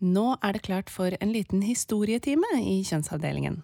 [0.00, 3.58] Nå er det klart for en liten historietime i Kjønnsavdelingen.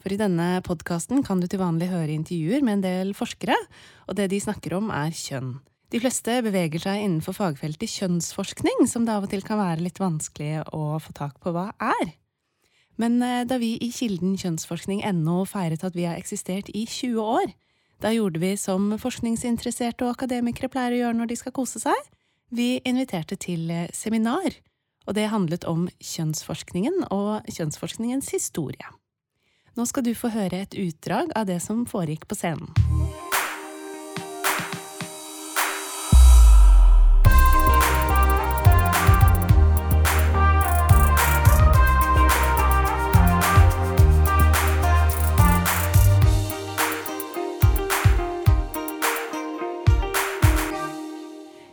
[0.00, 3.56] For i denne podkasten kan du til vanlig høre intervjuer med en del forskere,
[4.06, 5.58] og det de snakker om, er kjønn.
[5.90, 9.98] De fleste beveger seg innenfor fagfeltet kjønnsforskning, som det av og til kan være litt
[9.98, 12.14] vanskelig å få tak på hva er.
[13.00, 17.52] Men eh, da vi i Kilden kjønnsforskning.no feiret at vi har eksistert i 20 år,
[18.00, 22.10] da gjorde vi som forskningsinteresserte og akademikere pleier å gjøre når de skal kose seg.
[22.54, 24.54] Vi inviterte til eh, seminar
[25.10, 28.92] og det handlet om kjønnsforskningen og kjønnsforskningens historie.
[29.74, 32.70] Nå skal du få høre et utdrag av det som foregikk på scenen.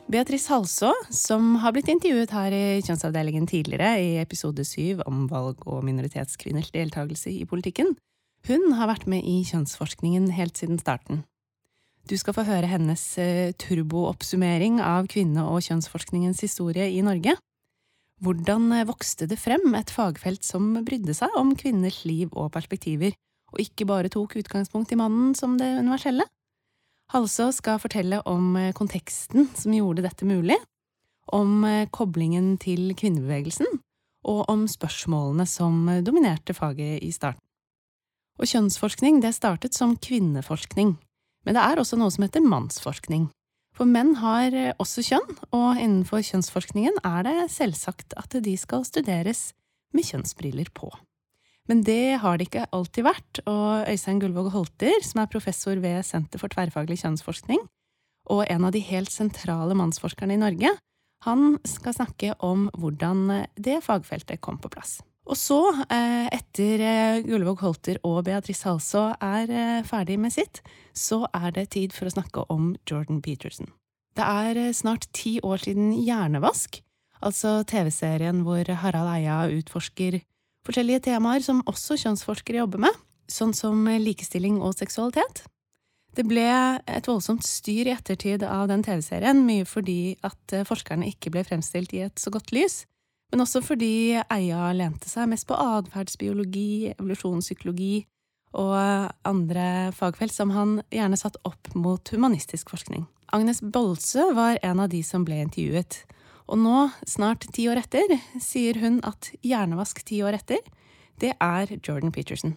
[0.08, 5.66] Beatrice Halså, som har blitt intervjuet her i Kjønnsavdelingen tidligere, i episode syv om valg
[5.68, 7.92] og minoritetskvinners deltakelse i politikken,
[8.48, 11.26] hun har vært med i kjønnsforskningen helt siden starten.
[12.08, 17.36] Du skal få høre hennes eh, turbooppsummering av kvinne- og kjønnsforskningens historie i Norge.
[18.24, 23.12] Hvordan eh, vokste det frem et fagfelt som brydde seg om kvinners liv og perspektiver,
[23.52, 26.24] og ikke bare tok utgangspunkt i mannen som det universelle?
[27.14, 30.58] Halså skal fortelle om eh, konteksten som gjorde dette mulig,
[31.32, 33.80] om eh, koblingen til kvinnebevegelsen,
[34.28, 37.44] og om spørsmålene som eh, dominerte faget i starten.
[38.38, 40.98] Og kjønnsforskning det startet som kvinneforskning,
[41.48, 43.30] men det er også noe som heter mannsforskning.
[43.78, 49.52] For menn har også kjønn, og innenfor kjønnsforskningen er det selvsagt at de skal studeres
[49.96, 50.92] med kjønnsbriller på.
[51.68, 56.06] Men det har det ikke alltid vært, og Øystein Gullvåg Holter, som er professor ved
[56.08, 57.60] Senter for tverrfaglig kjønnsforskning,
[58.32, 60.72] og en av de helt sentrale mannsforskerne i Norge,
[61.26, 65.00] han skal snakke om hvordan det fagfeltet kom på plass.
[65.28, 65.60] Og så,
[65.92, 70.62] eh, etter eh, Gullvåg Holter og Beatrice Halså er eh, ferdig med sitt,
[70.96, 73.74] så er det tid for å snakke om Jordan Peterson.
[74.16, 76.80] Det er snart ti år siden Hjernevask,
[77.20, 80.22] altså TV-serien hvor Harald Eia utforsker
[80.68, 85.46] forskjellige temaer som også kjønnsforskere jobber med, sånn som likestilling og seksualitet.
[86.18, 86.48] Det ble
[86.90, 91.94] et voldsomt styr i ettertid av den TV-serien, mye fordi at forskerne ikke ble fremstilt
[91.94, 92.82] i et så godt lys,
[93.32, 98.06] men også fordi Eia lente seg mest på atferdsbiologi, evolusjonspsykologi
[98.58, 98.78] og
[99.28, 103.06] andre fagfelt som han gjerne satt opp mot humanistisk forskning.
[103.36, 106.00] Agnes Bolse var en av de som ble intervjuet,
[106.48, 110.64] og nå, snart ti år etter, sier hun at hjernevask ti år etter,
[111.20, 112.56] det er Jordan Peterson.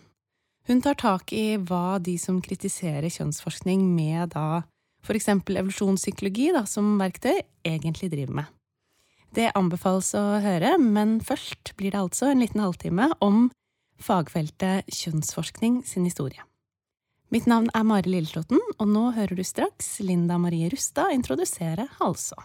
[0.69, 4.63] Hun tar tak i hva de som kritiserer kjønnsforskning med da
[5.05, 8.51] for eksempel evolusjonspsykologi da, som verktøy, egentlig driver med.
[9.35, 13.49] Det anbefales å høre, men først blir det altså en liten halvtime om
[14.01, 16.45] fagfeltet kjønnsforskning sin historie.
[17.31, 22.39] Mitt navn er Mari Lilleslåtten, og nå hører du straks Linda Marie Rustad introdusere Halså.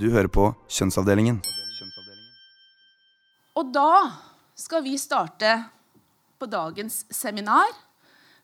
[0.00, 1.42] Du hører på Kjønnsavdelingen.
[3.60, 4.08] Og da
[4.56, 5.56] skal vi starte
[6.40, 7.68] på dagens seminar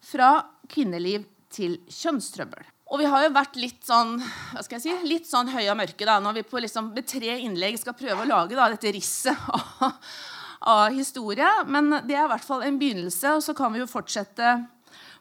[0.04, 2.66] fra kvinneliv til kjønnstrøbbel.
[2.92, 5.78] Og vi har jo vært litt sånn hva skal jeg si, litt sånn høye og
[5.80, 8.92] mørke da, når vi på liksom, med tre innlegg skal prøve å lage da, dette
[8.92, 9.96] risset av,
[10.60, 11.48] av, historie.
[11.68, 14.54] Men det er i hvert fall en begynnelse, og så kan vi jo fortsette,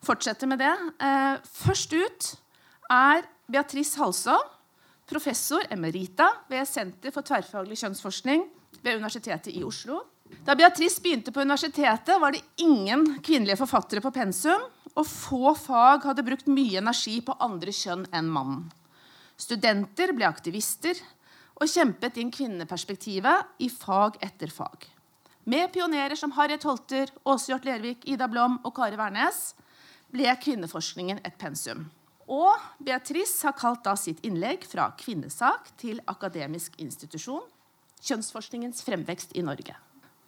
[0.04, 0.76] fortsette med det.
[1.00, 1.34] Eh,
[1.64, 2.30] først ut
[2.92, 4.36] er Beatrice Halså
[5.07, 8.45] professor emerita ved Senter for tverrfaglig kjønnsforskning
[8.84, 10.01] ved Universitetet i Oslo.
[10.44, 14.66] Da Beatrice begynte på universitetet, var det ingen kvinnelige forfattere på pensum,
[14.97, 18.66] og få fag hadde brukt mye energi på andre kjønn enn mannen.
[19.38, 20.97] Studenter ble aktivister
[21.57, 24.88] og kjempet inn kvinneperspektivet i fag etter fag.
[25.47, 29.53] Med pionerer som Harriet Holter, Åse Hjort Lervik, Ida Blom og Kari Wærnes
[30.12, 31.85] ble kvinneforskningen et pensum.
[32.28, 37.46] Og Beatrice har kalt da sitt innlegg fra kvinnesak til akademisk institusjon.
[38.04, 39.76] Kjønnsforskningens fremvekst i Norge.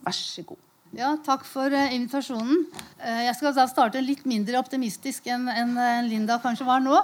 [0.05, 0.61] Vær så god.
[0.95, 2.63] Ja, Takk for uh, invitasjonen.
[2.97, 7.03] Uh, jeg skal da starte litt mindre optimistisk enn en, en Linda kanskje var nå.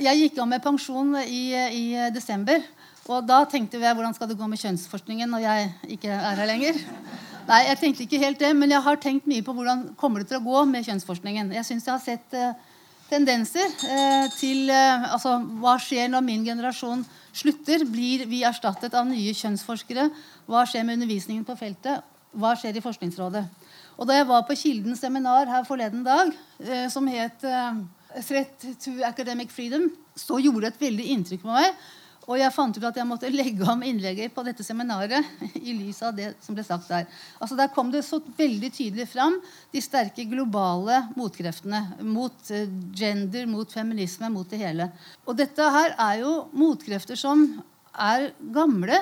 [0.00, 1.84] Jeg gikk av med pensjon i, i,
[2.14, 2.62] desember.
[3.10, 5.68] Og da tenkte jeg hvordan skal det gå med kjønnsforskningen når jeg
[5.98, 6.80] ikke er her lenger.
[7.50, 10.30] Nei, jeg tenkte ikke helt det, men jeg har tenkt mye på hvordan kommer det
[10.30, 11.50] til å gå med kjønnsforskningen.
[11.58, 12.36] Jeg synes jeg har sett
[13.10, 17.04] tendenser eh, til eh, altså, Hva skjer når min generasjon
[17.36, 17.84] slutter?
[17.88, 20.08] Blir vi erstattet av nye kjønnsforskere?
[20.50, 22.06] Hva skjer med undervisningen på feltet?
[22.30, 23.44] Hva skjer i Forskningsrådet?
[24.00, 26.30] Og Da jeg var på Kildens seminar her forleden dag,
[26.64, 27.42] eh, som het
[28.26, 31.74] Threat to Academic Freedom, så gjorde det et veldig inntrykk på meg
[32.28, 35.24] Og jeg fant ut at jeg måtte legge om innlegget på dette seminaret
[35.56, 37.08] i lys av det som ble sagt der.
[37.40, 39.38] Altså Der kom det så veldig tydelig fram
[39.72, 44.90] de sterke globale motkreftene mot eh, gender, mot feminisme, mot det hele.
[45.26, 47.48] Og dette her er jo motkrefter som
[47.90, 49.00] er gamle.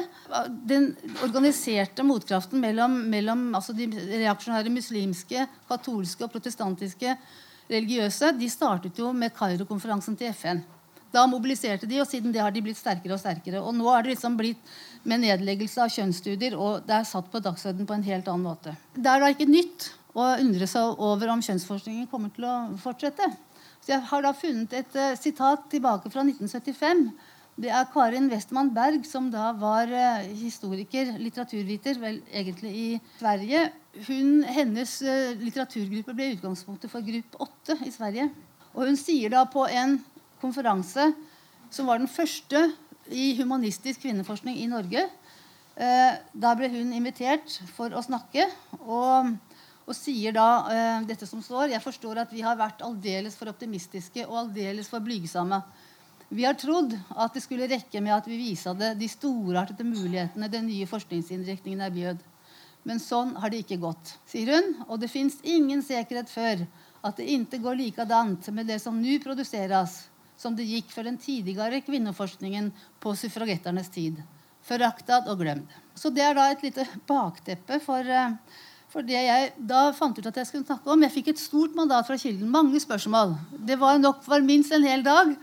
[0.67, 0.93] Den
[1.27, 7.19] organiserte motkraften mellom, mellom altså de reaksjonære muslimske, katolske og protestantiske
[7.69, 10.63] religiøse de startet jo med Kairo-konferansen til FN.
[11.15, 13.63] Da mobiliserte de, og siden det har de blitt sterkere og sterkere.
[13.65, 14.75] Og nå er det liksom blitt
[15.09, 18.75] med nedleggelse av kjønnsstudier, og det er satt på dagsordenen på en helt annen måte.
[18.95, 23.31] Det er da ikke nytt å undre seg over om kjønnsforskningen kommer til å fortsette.
[23.81, 27.07] Så jeg har da funnet et uh, sitat tilbake fra 1975.
[27.59, 32.89] Det er Karin Westman Berg, som da var uh, historiker, litteraturviter, vel egentlig i
[33.19, 33.65] Sverige.
[34.11, 38.29] Hun, hennes uh, litteraturgruppe ble utgangspunktet for Gruppe 8 i Sverige.
[38.75, 39.97] Og hun sier da på en
[40.43, 41.11] konferanse
[41.71, 42.69] som var den første
[43.13, 45.05] i humanistisk kvinneforskning i Norge.
[45.79, 48.49] Eh, da ble hun invitert for å snakke,
[48.83, 49.35] og,
[49.87, 53.51] og sier da eh, dette som står Jeg forstår at vi har vært aldeles for
[53.53, 55.61] optimistiske og aldeles for blygsomme.
[56.29, 60.67] Vi har trodd at det skulle rekke med at vi viste de storartede mulighetene den
[60.69, 62.27] nye forskningsinnretningen er bjød.
[62.89, 64.75] Men sånn har det ikke gått, sier hun.
[64.89, 66.67] Og det fins ingen sikkerhet før
[67.07, 70.03] at det ikke går likadant med det som nå produseres,
[70.39, 72.71] som det gikk for den tidligere kvinneforskningen
[73.03, 74.21] på suffragetternes tid.
[74.69, 75.71] Foraktad og glemt.
[75.99, 78.37] Så det er da et lite bakteppe for, eh,
[78.89, 81.03] for, det jeg da fant ut at jeg skulle snakke om.
[81.03, 82.51] Jeg fikk et stort mandat fra Kilden.
[82.51, 83.35] Mange spørsmål.
[83.67, 85.35] Det var nok var minst en hel dag.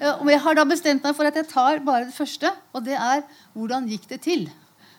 [0.00, 2.84] Eh, og jeg har da bestemt meg for at jeg tar bare det første, og
[2.84, 3.22] det er
[3.54, 4.48] hvordan gikk det til?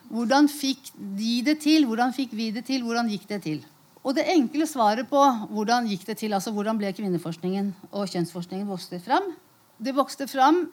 [0.08, 1.84] Hvordan fikk de det til?
[1.88, 2.82] Hvordan fikk vi det til?
[2.84, 3.62] Hvordan gikk det til?
[4.02, 5.20] Og det enkle svaret på
[5.52, 9.30] hvordan gikk det til, altså hvordan ble kvinneforskningen og kjønnsforskningen vokste fram,
[9.82, 10.64] det vokste fram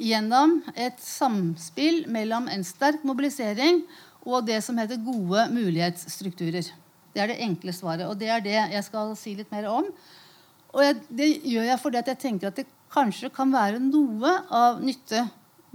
[0.00, 3.82] gjennom et samspill mellom en sterk mobilisering
[4.24, 6.70] og det som heter gode mulighetsstrukturer.
[7.14, 9.86] Det er det enkle svaret, og det er det jeg skal si litt mer om.
[10.74, 14.80] Og jeg, det gjør jeg fordi jeg tenker at det kanskje kan være noe av
[14.82, 15.22] nytte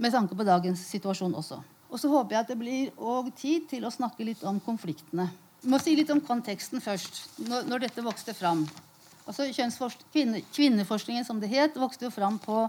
[0.00, 1.60] med tanke på dagens situasjon også.
[1.90, 5.30] Og så håper jeg at det blir tid til å snakke litt om konfliktene.
[5.60, 8.64] Jeg må si litt om konteksten først, når, når dette vokste fram.
[9.30, 9.46] Altså,
[10.10, 12.64] kvinne, kvinneforskningen, som det het, vokste jo fram på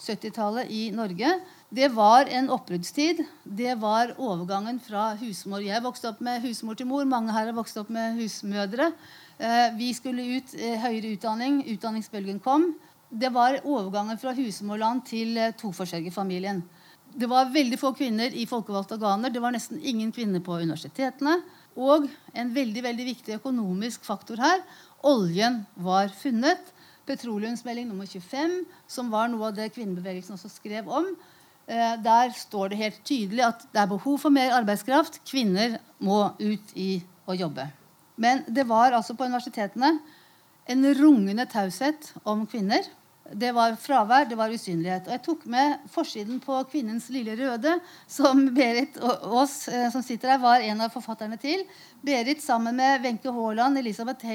[0.00, 1.28] 70-tallet i Norge.
[1.68, 3.20] Det var en oppbruddstid.
[3.44, 7.04] Det var overgangen fra husmor Jeg vokste opp med husmor til mor.
[7.08, 8.92] Mange her har vokst opp med husmødre.
[9.36, 11.60] Eh, vi skulle ut eh, høyere utdanning.
[11.74, 12.70] Utdanningsbølgen kom.
[13.10, 16.62] Det var overgangen fra husmorland til eh, toforsørgerfamilien.
[17.16, 19.32] Det var veldig få kvinner i folkevalgte organer.
[19.32, 21.40] Det var nesten ingen kvinner på universitetene.
[21.76, 24.62] Og en veldig, veldig viktig økonomisk faktor her
[25.02, 26.72] oljen var funnet.
[27.06, 31.12] Petroleumsmelding nummer 25, som var noe av det kvinnebevegelsen også skrev om.
[31.66, 35.20] Eh, der står det helt tydelig at det er behov for mer arbeidskraft.
[35.26, 37.68] Kvinner må ut i å jobbe.
[38.16, 39.96] Men det var altså på universitetene
[40.66, 42.86] en rungende taushet om kvinner.
[43.26, 45.08] Det var fravær, det var usynlighet.
[45.08, 47.72] Og jeg tok med forsiden på Kvinnens lille røde,
[48.06, 51.64] som Berit Aas, oss som sitter her, var en av forfatterne til.
[52.06, 54.26] Berit sammen med Wenche Haaland, Elisabeth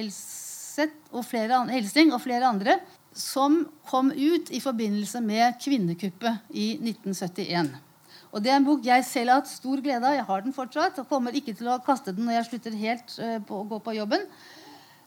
[0.71, 2.77] Helseth og flere, Helsing og flere andre,
[3.11, 7.73] som kom ut i forbindelse med kvinnekuppet i 1971.
[8.31, 10.15] Og Det er en bok jeg selv har hatt stor glede av.
[10.15, 13.17] Jeg har den fortsatt og kommer ikke til å kaste den når jeg slutter helt
[13.19, 14.23] eh, på å gå på jobben.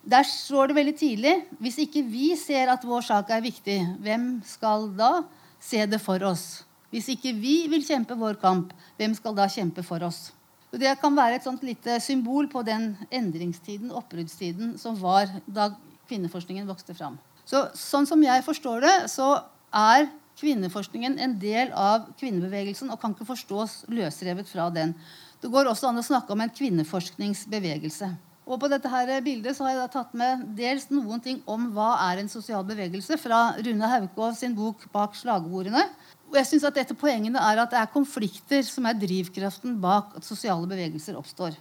[0.04, 4.42] Der står det veldig tidlig hvis ikke vi ser at vår sak er viktig, hvem
[4.44, 5.22] skal da
[5.64, 6.60] se det for oss?
[6.92, 10.26] Hvis ikke vi vil kjempe vår kamp, hvem skal da kjempe for oss?
[10.74, 15.68] Og det kan være et sånt lite symbol på den endringstiden, oppbruddstiden, som var da
[16.10, 17.14] kvinneforskningen vokste fram.
[17.46, 19.36] Så, sånn som jeg forstår det, så
[19.70, 20.08] er
[20.40, 24.96] kvinneforskningen en del av kvinnebevegelsen og kan ikke forstås løsrevet fra den.
[25.38, 28.10] Det går også an å snakke om en kvinneforskningsbevegelse.
[28.44, 31.94] Og På dette her bildet så har jeg tatt med dels noen ting om hva
[32.10, 35.88] er en sosial bevegelse, fra Rune Haukås sin bok 'Bak slagordene'.
[36.28, 40.16] Og jeg synes at dette Poengene er at det er konflikter som er drivkraften bak
[40.16, 41.56] at sosiale bevegelser oppstår.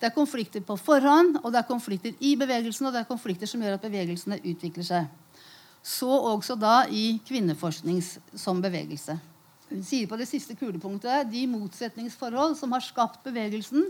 [0.00, 3.46] Det er konflikter på forhånd, og det er konflikter i bevegelsen, og det er konflikter
[3.46, 5.06] som gjør at bevegelsene utvikler seg.
[5.82, 8.02] Så også da i kvinneforskning
[8.34, 9.16] som bevegelse.
[9.70, 13.86] Hun sier på det siste kulepunktet de motsetningsforhold som har skapt bevegelsen,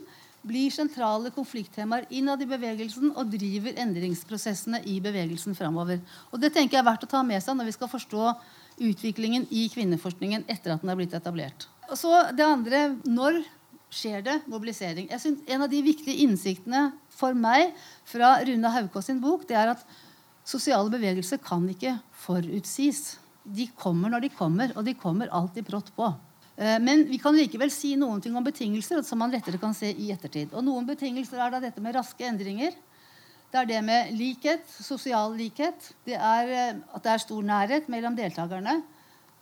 [0.46, 6.00] blir sentrale konflikttemaer innad i bevegelsen og driver endringsprosessene i bevegelsen framover.
[6.30, 8.30] Og det tenker jeg er verdt å ta med seg når vi skal forstå
[8.86, 11.68] utviklingen i kvinneforskningen etter at den er blitt etablert.
[11.90, 13.42] Og så det andre når
[13.96, 15.08] skjer det mobilisering?
[15.10, 17.72] Jeg synes En av de viktige innsiktene for meg
[18.04, 19.84] fra Rune Haukås sin bok det er at
[20.46, 23.16] sosiale bevegelser kan ikke forutsies.
[23.46, 26.10] De kommer når de kommer, og de kommer alltid brått på.
[26.56, 29.90] Eh, men vi kan likevel si noen ting om betingelser som man lettere kan se
[29.92, 30.54] i ettertid.
[30.56, 32.74] Og noen betingelser er da dette med raske endringer.
[33.52, 35.92] Det er det med likhet, sosial likhet.
[36.08, 38.80] Det er eh, at det er stor nærhet mellom deltakerne.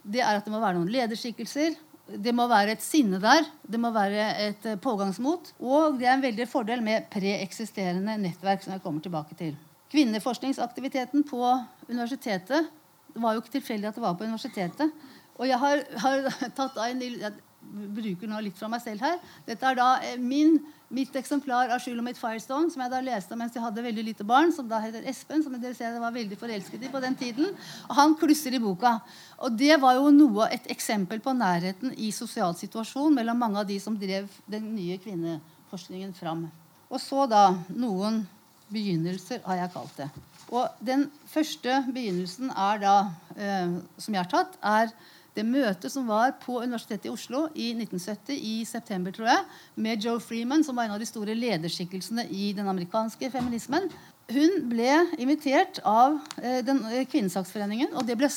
[0.04, 1.78] Det er at det må være noen lederskikkelser.
[2.04, 3.46] Det må være et sinne der.
[3.62, 5.54] Det må være et eh, pågangsmot.
[5.62, 9.54] Og det er en veldig fordel med preeksisterende nettverk, som jeg kommer tilbake til.
[9.94, 11.40] Kvinneforskningsaktiviteten på
[11.86, 12.66] universitetet
[13.14, 14.90] Det var jo ikke tilfeldig at det var på universitetet.
[15.38, 17.32] Og jeg har, har tatt av en Jeg
[17.74, 19.20] bruker nå litt fra meg selv her.
[19.46, 20.58] Dette er da eh, min,
[20.94, 24.04] mitt eksemplar av 'Skyld om et Firestone, som jeg da leste mens jeg hadde veldig
[24.10, 27.00] lite barn, som da heter Espen, som dere ser jeg var veldig forelsket i på
[27.02, 27.54] den tiden.
[27.88, 28.98] Og han klusser i boka.
[29.40, 33.66] Og det var jo noe, et eksempel på nærheten i sosial situasjon mellom mange av
[33.66, 36.46] de som drev den nye kvinneforskningen fram.
[36.92, 38.22] Og så da noen
[38.70, 40.08] begynnelser, har jeg kalt det.
[40.52, 42.94] Og den første begynnelsen er da,
[43.34, 44.92] eh, som jeg har tatt, er
[45.34, 49.44] det møtet som var på Universitetet i Oslo i 1970, i september, tror jeg,
[49.82, 53.88] med Joe Freeman, som var en av de store lederskikkelsene i den amerikanske feminismen.
[54.30, 57.92] Hun ble invitert av eh, den eh, Kvinnesaksforeningen.
[57.98, 58.30] Og det ble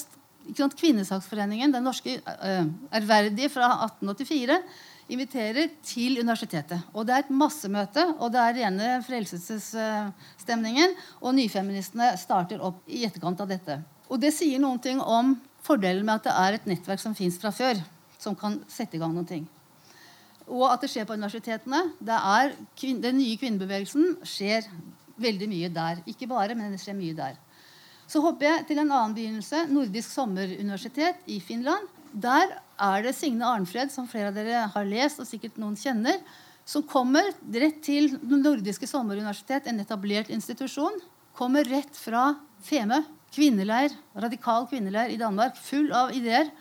[0.58, 2.66] Kvinnesaksforeningen, den norske eh,
[2.98, 4.58] ærverdige fra 1884,
[5.14, 6.82] inviterer til universitetet.
[6.92, 10.98] Og det er et massemøte, og det er rene frelsesstemningen.
[11.22, 13.78] Og nyfeministene starter opp i etterkant av dette.
[14.10, 15.36] Og det sier noen ting om
[15.68, 17.80] Fordelen med at det er et nettverk som fins fra før,
[18.22, 19.48] som kan sette i gang noen ting.
[20.48, 21.82] Og at det skjer på universitetene.
[22.08, 24.70] Er, den nye kvinnebevegelsen skjer
[25.20, 26.00] veldig mye der.
[26.08, 27.36] Ikke bare, men det skjer mye der.
[28.08, 29.66] Så hopper jeg til en annen begynnelse.
[29.68, 31.90] Nordisk sommeruniversitet i Finland.
[32.16, 36.22] Der er det Signe Arnfred, som flere av dere har lest, og sikkert noen kjenner,
[36.68, 40.96] som kommer rett til Nordiske sommeruniversitet, en etablert institusjon.
[41.36, 42.30] Kommer rett fra
[42.64, 43.04] Femø
[43.36, 46.52] kvinneleir, radikal kvinneleir i Danmark, full av ideer.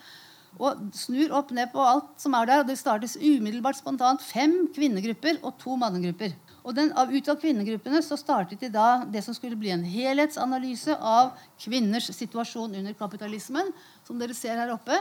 [0.57, 2.63] Og snur opp ned på alt som er der.
[2.63, 6.33] Og det startes umiddelbart spontant fem kvinnegrupper og to mannegrupper.
[6.67, 9.85] Og den, av, Ut av kvinnegruppene så startet de da det som skulle bli en
[9.87, 13.71] helhetsanalyse av kvinners situasjon under kapitalismen,
[14.07, 14.97] som dere ser her oppe.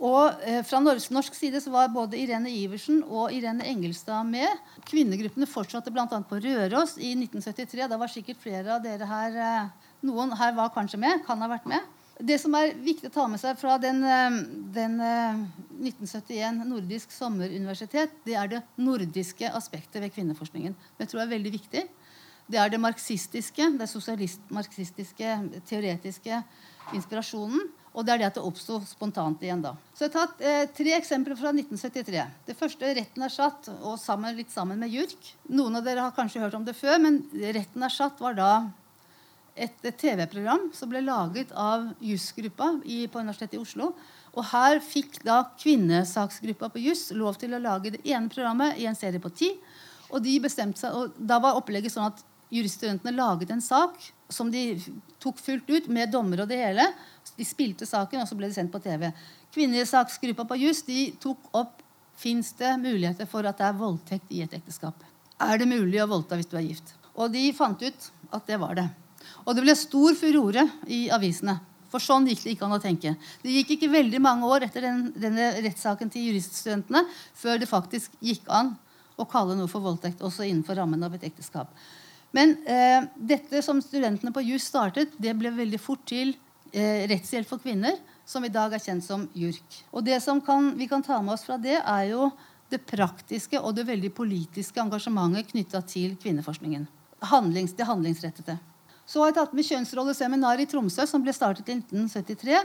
[0.00, 4.48] Og eh, Fra norsk, side så var både Irene Iversen og Irene Engelstad med.
[4.88, 6.06] Kvinnegruppene fortsatte bl.a.
[6.08, 7.84] på Røros i 1973.
[7.90, 11.48] Da var sikkert flere av dere her eh, noen her var kanskje med, kan ha
[11.50, 11.96] vært med.
[12.20, 14.40] Det som er viktig å ta med seg fra den, eh,
[14.76, 14.98] den
[15.80, 20.76] 1971 eh, Nordisk sommeruniversitet, det er det nordiske aspektet ved kvinneforskningen.
[20.98, 21.84] Det tror jeg er veldig viktig.
[22.50, 25.36] Det er det marxistiske, det sosialist-marxistiske,
[25.70, 26.42] teoretiske
[26.96, 27.68] inspirasjonen.
[27.90, 29.72] Og det er det at det oppsto spontant igjen da.
[29.96, 32.26] Så jeg har tatt eh, tre eksempler fra 1973.
[32.46, 35.32] Det første, 'Retten er satt', og sammen, litt sammen med JURK.
[35.50, 38.52] Noen av dere har kanskje hørt om det før, men 'Retten er satt' var da
[39.56, 43.92] et, et TV-program som ble laget av jusgruppa på Universitetet i Oslo.
[44.36, 48.86] Og her fikk da kvinnesaksgruppa på juss lov til å lage det ene programmet i
[48.86, 49.50] en serie på ti.
[50.10, 53.98] Og de bestemte seg, og da var opplegget sånn at juriststudentene laget en sak
[54.30, 54.74] som de
[55.22, 56.86] tok fullt ut, med dommer og det hele.
[57.36, 59.08] De spilte saken, og så ble det sendt på TV.
[59.54, 60.84] Kvinnesaksgruppa på juss
[61.22, 61.78] tok opp
[62.20, 65.06] Fins det muligheter for at det er voldtekt i et ekteskap?
[65.40, 66.90] Er det mulig å voldta hvis du er gift?
[67.16, 68.84] Og de fant ut at det var det.
[69.46, 71.58] Og det ble stor furore i avisene.
[71.90, 73.16] For sånn gikk det ikke an å tenke.
[73.42, 77.02] Det gikk ikke veldig mange år etter den, denne rettssaken til juriststudentene
[77.38, 78.76] før det faktisk gikk an
[79.20, 81.72] å kalle noe for voldtekt også innenfor rammen av et ekteskap.
[82.36, 86.36] Men eh, dette som studentene på JUS startet, det ble veldig fort til
[86.70, 89.80] eh, rettshjelp for kvinner, som i dag er kjent som JURK.
[89.90, 92.30] Og det som kan, vi kan ta med oss fra det, er jo
[92.70, 96.86] det praktiske og det veldig politiske engasjementet knytta til kvinneforskningen.
[97.32, 98.60] Handlings, det handlingsrettede.
[99.10, 102.60] Så har jeg tatt med kjønnsrolleseminar i Tromsø, som ble startet i 1973.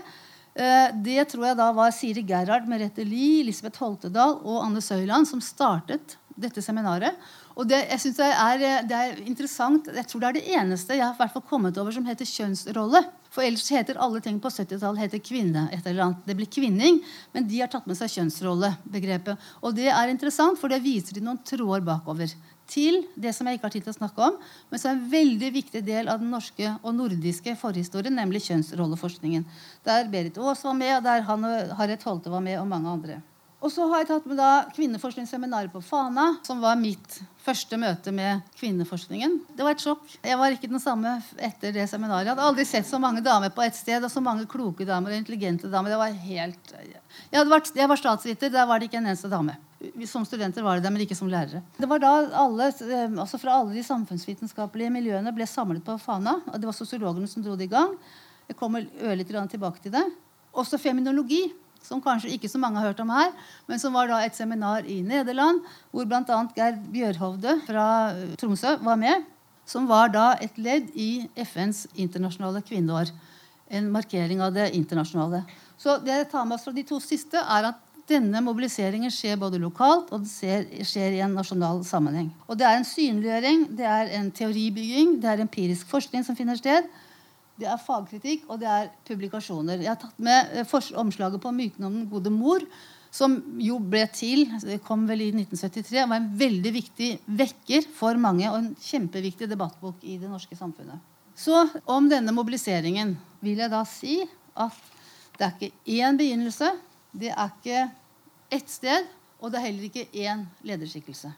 [0.56, 5.28] Eh, det tror jeg da var Siri Gerhard, Merete Lie, Elisabeth Holtedal og Anne Søyland
[5.28, 7.18] som startet dette seminaret.
[7.56, 9.88] Og det, jeg synes det er, det er, interessant.
[9.88, 13.02] Jeg tror det er det eneste jeg har kommet over som heter kjønnsrolle.
[13.32, 15.68] For ellers heter alle ting på 70-tallet kvinne.
[15.72, 16.26] et eller annet.
[16.28, 17.02] Det blir kvinning,
[17.34, 19.48] men de har tatt med seg kjønnsrollebegrepet.
[19.64, 22.36] Og det er interessant, for det viser de noen tråder bakover
[22.70, 24.40] til det som jeg ikke har tid til å snakke om,
[24.72, 29.46] men som er en veldig viktig del av den norske og nordiske forhistorien, nemlig kjønnsrolleforskningen.
[29.86, 31.26] Der Berit Aas var med, og der
[31.80, 33.22] Harriet Holte var med, og mange andre.
[33.64, 38.12] Og så har jeg tatt med da kvinneforskningsseminaret på Fana, som var mitt første møte
[38.14, 39.38] med kvinneforskningen.
[39.56, 40.04] Det var et sjokk.
[40.26, 42.28] Jeg var ikke den samme etter det seminaret.
[42.28, 45.14] Jeg hadde aldri sett så mange damer på ett sted, og så mange kloke damer
[45.14, 45.94] og intelligente damer.
[45.96, 46.76] Det var helt...
[47.32, 49.58] Jeg, vært, jeg var statsviter, der var det ikke en eneste dame.
[50.10, 51.64] Som studenter var det det, men ikke som lærere.
[51.80, 56.38] Det var da alle, eh, altså Fra alle de samfunnsvitenskapelige miljøene ble samlet på Fana.
[56.52, 57.98] og Det var sosiologene som dro det i gang.
[58.50, 60.06] Jeg kommer ørlite tilbake til det.
[60.54, 61.48] Også feminologi,
[61.86, 63.32] som kanskje ikke så mange har hørt om her,
[63.70, 65.62] men som var da et seminar i Nederland,
[65.94, 66.42] hvor bl.a.
[66.58, 69.32] Gerd Bjørhovde fra eh, Tromsø var med.
[69.66, 73.10] Som var da et ledd i FNs internasjonale kvinneår.
[73.74, 75.42] En markering av det internasjonale.
[75.82, 79.40] Så det jeg tar med oss fra de to siste, er at denne mobiliseringen skjer
[79.42, 82.30] både lokalt og det skjer i en nasjonal sammenheng.
[82.46, 86.60] Og Det er en synliggjøring, det er en teoribygging, det er empirisk forskning som finner
[86.60, 86.86] sted.
[87.56, 89.80] Det er fagkritikk, og det er publikasjoner.
[89.80, 92.66] Jeg har tatt med eh, omslaget på 'Myten om den gode mor',
[93.16, 98.20] som jo ble til det kom vel i 1973, var en veldig viktig vekker for
[98.20, 101.00] mange og en kjempeviktig debattbok i det norske samfunnet.
[101.36, 104.18] Så om denne mobiliseringen vil jeg da si
[104.56, 104.76] at
[105.38, 106.70] det er ikke én begynnelse,
[107.16, 107.86] det er ikke
[108.56, 109.08] ett sted,
[109.40, 111.32] og det er heller ikke én lederskikkelse.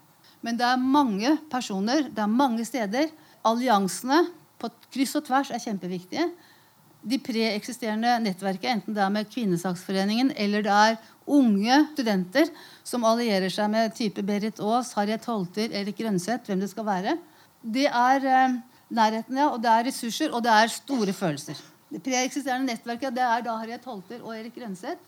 [0.46, 3.10] Men det er mange personer, det er mange steder.
[3.46, 4.28] Alliansene
[4.62, 6.28] på kryss og tvers er kjempeviktige.
[7.08, 10.98] De preeksisterende nettverket, enten det er med Kvinnesaksforeningen eller det er
[11.28, 12.50] unge studenter
[12.88, 17.18] som allierer seg med type Berit Aas, Harriet Holter, Erik Grønseth, hvem det skal være.
[17.62, 18.58] Det er eh,
[18.90, 21.60] nærheten, ja, og det er ressurser, og det er store følelser.
[21.92, 25.00] Det preeksisterende nettverket det er da Harriet Holter og Erik Grønseth.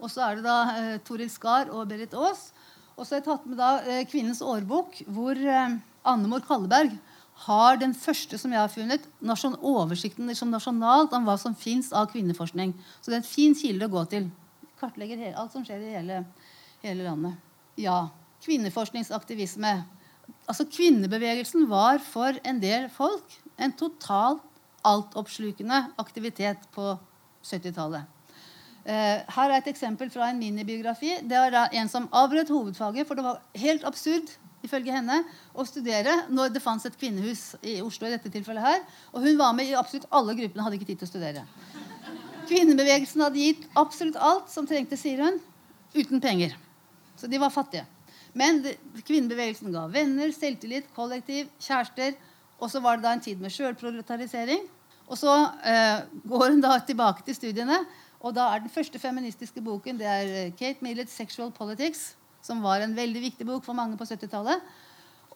[0.00, 2.50] Og så er det da eh, Toril Skar og Berit Aas.
[2.96, 5.76] Og så har jeg tatt med da eh, Kvinnens årbok, hvor eh,
[6.08, 6.94] Annemor Kalleberg
[7.46, 9.06] har den første som jeg har funnet,
[9.60, 12.74] oversikten liksom nasjonalt om hva som fins av kvinneforskning.
[13.00, 14.28] Så det er en fin kilde å gå til.
[14.80, 16.24] Kartlegger alt som skjer i hele,
[16.84, 17.38] hele landet.
[17.80, 18.10] Ja.
[18.44, 19.72] Kvinneforskningsaktivisme.
[20.48, 24.44] Altså Kvinnebevegelsen var for en del folk en totalt
[24.86, 26.94] altoppslukende aktivitet på
[27.44, 28.04] 70-tallet.
[28.80, 31.18] Uh, her er et eksempel fra en minibiografi.
[31.28, 34.32] Det var en som avbrøt hovedfaget, for det var helt absurd
[34.66, 35.20] ifølge henne,
[35.54, 38.08] å studere når det fantes et kvinnehus i Oslo.
[38.08, 38.80] i dette tilfellet her,
[39.12, 41.44] Og hun var med i absolutt alle gruppene, hadde ikke tid til å studere.
[42.48, 45.40] Kvinnebevegelsen hadde gitt absolutt alt som trengte, sier hun,
[45.94, 46.56] uten penger.
[47.16, 47.86] Så de var fattige.
[48.34, 48.62] Men
[49.06, 52.14] kvinnebevegelsen ga venner, selvtillit, kollektiv, kjærester.
[52.60, 54.66] Og så var det da en tid med sjølproletarisering.
[55.08, 55.32] Og så
[55.64, 57.84] eh, går hun da tilbake til studiene
[58.20, 62.62] og da er den første feministiske boken det er eh, Kate Millets 'Sexual Politics', som
[62.64, 64.62] var en veldig viktig bok for mange på 70-tallet.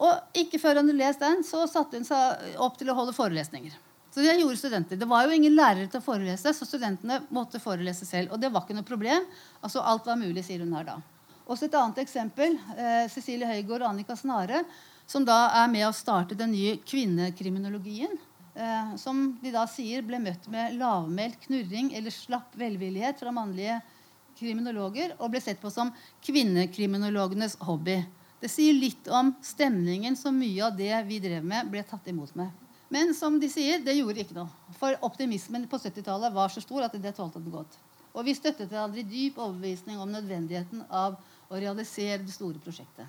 [0.05, 3.15] Og ikke før hun hadde lest den, så satte hun seg opp til å holde
[3.15, 3.75] forelesninger.
[4.11, 4.99] Så det gjorde studenter.
[4.99, 8.31] Det var jo ingen lærere til å forelese, så studentene måtte forelese selv.
[8.31, 9.25] Og det var ikke noe problem.
[9.59, 10.99] Altså Alt var mulig, sier hun her da.
[11.45, 12.55] Også et annet eksempel.
[12.75, 14.63] Eh, Cecilie Høygård og Annika Snare,
[15.05, 18.15] som da er med å starte den nye kvinnekriminologien
[18.55, 23.77] eh, som de da sier ble møtt med lavmælt knurring eller slapp velvillighet fra mannlige
[24.37, 25.91] kriminologer og ble sett på som
[26.25, 28.01] kvinnekriminologenes hobby.
[28.41, 32.35] Det sier litt om stemningen som mye av det vi drev med, ble tatt imot
[32.37, 32.51] med.
[32.93, 34.51] Men som de sier, det gjorde ikke noe.
[34.79, 37.79] For optimismen på 70-tallet var så stor at det tålte den godt.
[38.15, 41.17] Og vi støttet hverandre i dyp overbevisning om nødvendigheten av
[41.49, 43.07] å realisere det store prosjektet.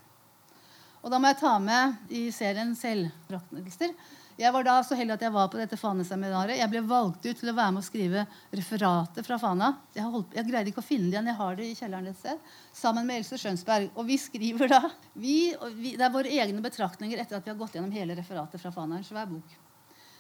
[1.05, 3.93] Og da må jeg ta med i serien selvpraktmeldelser
[4.37, 6.59] jeg var da så heldig at jeg var på dette Fana-seminaret.
[6.59, 9.71] Jeg ble valgt ut til å være med å skrive referatet fra Fana.
[9.97, 11.31] Jeg, holdt, jeg, greide ikke å finne det igjen.
[11.31, 12.51] Jeg har det i kjelleren et sted.
[12.77, 13.89] Sammen med Else Skjønsberg.
[13.97, 14.83] Og vi skriver da
[15.15, 15.39] vi,
[15.79, 18.75] vi, Det er våre egne betraktninger etter at vi har gått gjennom hele referatet fra
[18.75, 18.99] Fana.
[19.01, 19.57] En svær bok.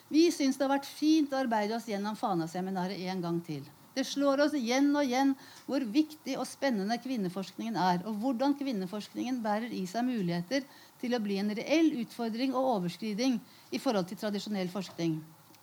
[0.08, 3.66] Vi syns det har vært fint å arbeide oss gjennom Fana-seminaret en gang til.
[3.96, 5.30] Det slår oss igjen og igjen
[5.64, 10.64] hvor viktig og spennende kvinneforskningen er, og hvordan kvinneforskningen bærer i seg muligheter
[11.00, 13.38] til å bli en reell utfordring og overskriding
[13.70, 15.18] i forhold til tradisjonell forskning.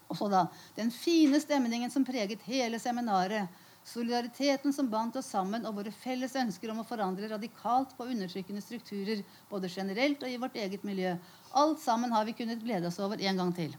[0.10, 3.48] Og så da, Den fine stemningen som preget hele seminaret,
[3.84, 8.62] solidariteten som bandt oss sammen, og våre felles ønsker om å forandre radikalt på undertrykkende
[8.64, 11.16] strukturer, både generelt og i vårt eget miljø.
[11.52, 13.76] Alt sammen har vi kunnet glede oss over en gang til.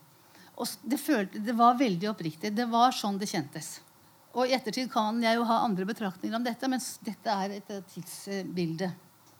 [0.54, 2.52] Og det, følte, det var veldig oppriktig.
[2.54, 3.78] Det var sånn det kjentes.
[4.34, 7.74] Og i ettertid kan jeg jo ha andre betraktninger om dette, men dette er et
[7.94, 8.90] tidsbilde.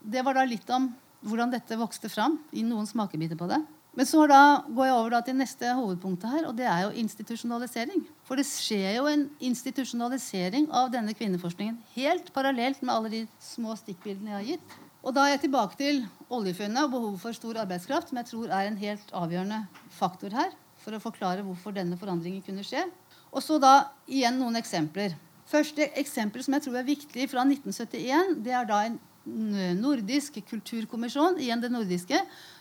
[0.00, 0.88] Det var da litt om
[1.24, 2.38] hvordan dette vokste fram.
[2.52, 3.60] i noen smakebiter på det.
[3.94, 8.02] Men så da går jeg over til neste hovedpunktet her, og det er jo institusjonalisering.
[8.26, 13.76] For det skjer jo en institusjonalisering av denne kvinneforskningen helt parallelt med alle de små
[13.78, 14.74] stikkbildene jeg har gitt.
[15.04, 16.02] Og da er jeg tilbake til
[16.32, 19.60] oljefunnet og behovet for stor arbeidskraft, som jeg tror er en helt avgjørende
[19.94, 22.82] faktor her for å forklare hvorfor denne forandringen kunne skje.
[23.30, 25.14] Og så da igjen noen eksempler.
[25.46, 31.38] Første eksempel som jeg tror er viktig fra 1971, det er da en nordisk kulturkommisjon,
[31.40, 32.18] igjen det nordiske,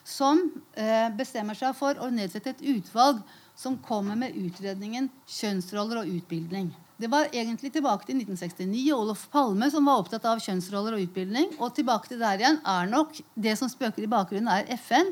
[0.07, 0.39] som
[0.79, 3.19] eh, bestemmer seg for å nedsette et utvalg
[3.55, 6.71] som kommer med utredningen 'Kjønnsroller og utbildning'.
[6.97, 11.49] Det var egentlig tilbake til 1969 Olof Palme som var opptatt av kjønnsroller og utbildning.
[11.59, 15.09] Og tilbake til der igjen er nok det som spøker i bakgrunnen, er FN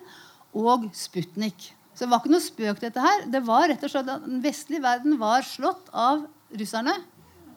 [0.53, 1.73] og Sputnik.
[1.91, 3.25] Så det var ikke noe spøk, dette her.
[3.33, 6.23] Det var rett og slett at Den vestlige verden var slått av
[6.55, 6.95] russerne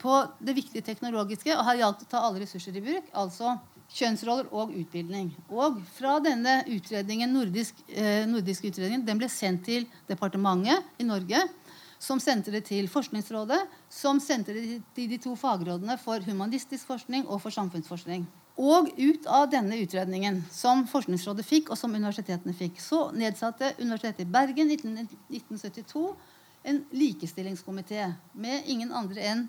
[0.03, 3.07] på det viktige teknologiske, og her gjaldt å ta alle ressurser i bruk.
[3.13, 3.55] altså
[3.92, 5.33] kjønnsroller og utbildning.
[5.51, 11.42] Og fra denne utredningen, nordisk, eh, nordiske utredningen den ble sendt til departementet i Norge,
[11.99, 17.27] som sendte det til Forskningsrådet, som sendte det til de to fagrådene for humanistisk forskning
[17.27, 18.27] og for samfunnsforskning.
[18.57, 24.20] Og ut av denne utredningen, som Forskningsrådet fikk, og som universitetene fikk, så nedsatte Universitetet
[24.27, 26.14] i Bergen i 1972
[26.64, 29.49] en likestillingskomité med ingen andre enn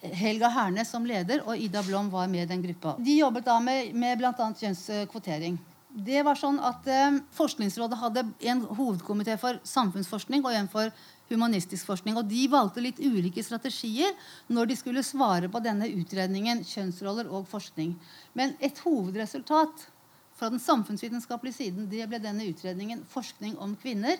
[0.00, 2.96] Helga Hernes som leder, og Ida Blom var med i den gruppa.
[2.98, 4.32] De jobbet da med, med bl.a.
[4.60, 5.58] kjønnskvotering.
[5.94, 10.90] Det var sånn at eh, Forskningsrådet hadde en hovedkomité for samfunnsforskning og en for
[11.30, 12.18] humanistisk forskning.
[12.18, 14.12] Og de valgte litt ulike strategier
[14.50, 17.94] når de skulle svare på denne utredningen kjønnsroller og forskning.
[18.34, 19.86] Men et hovedresultat
[20.34, 24.18] fra den samfunnsvitenskapelige siden det ble denne utredningen 'Forskning om kvinner',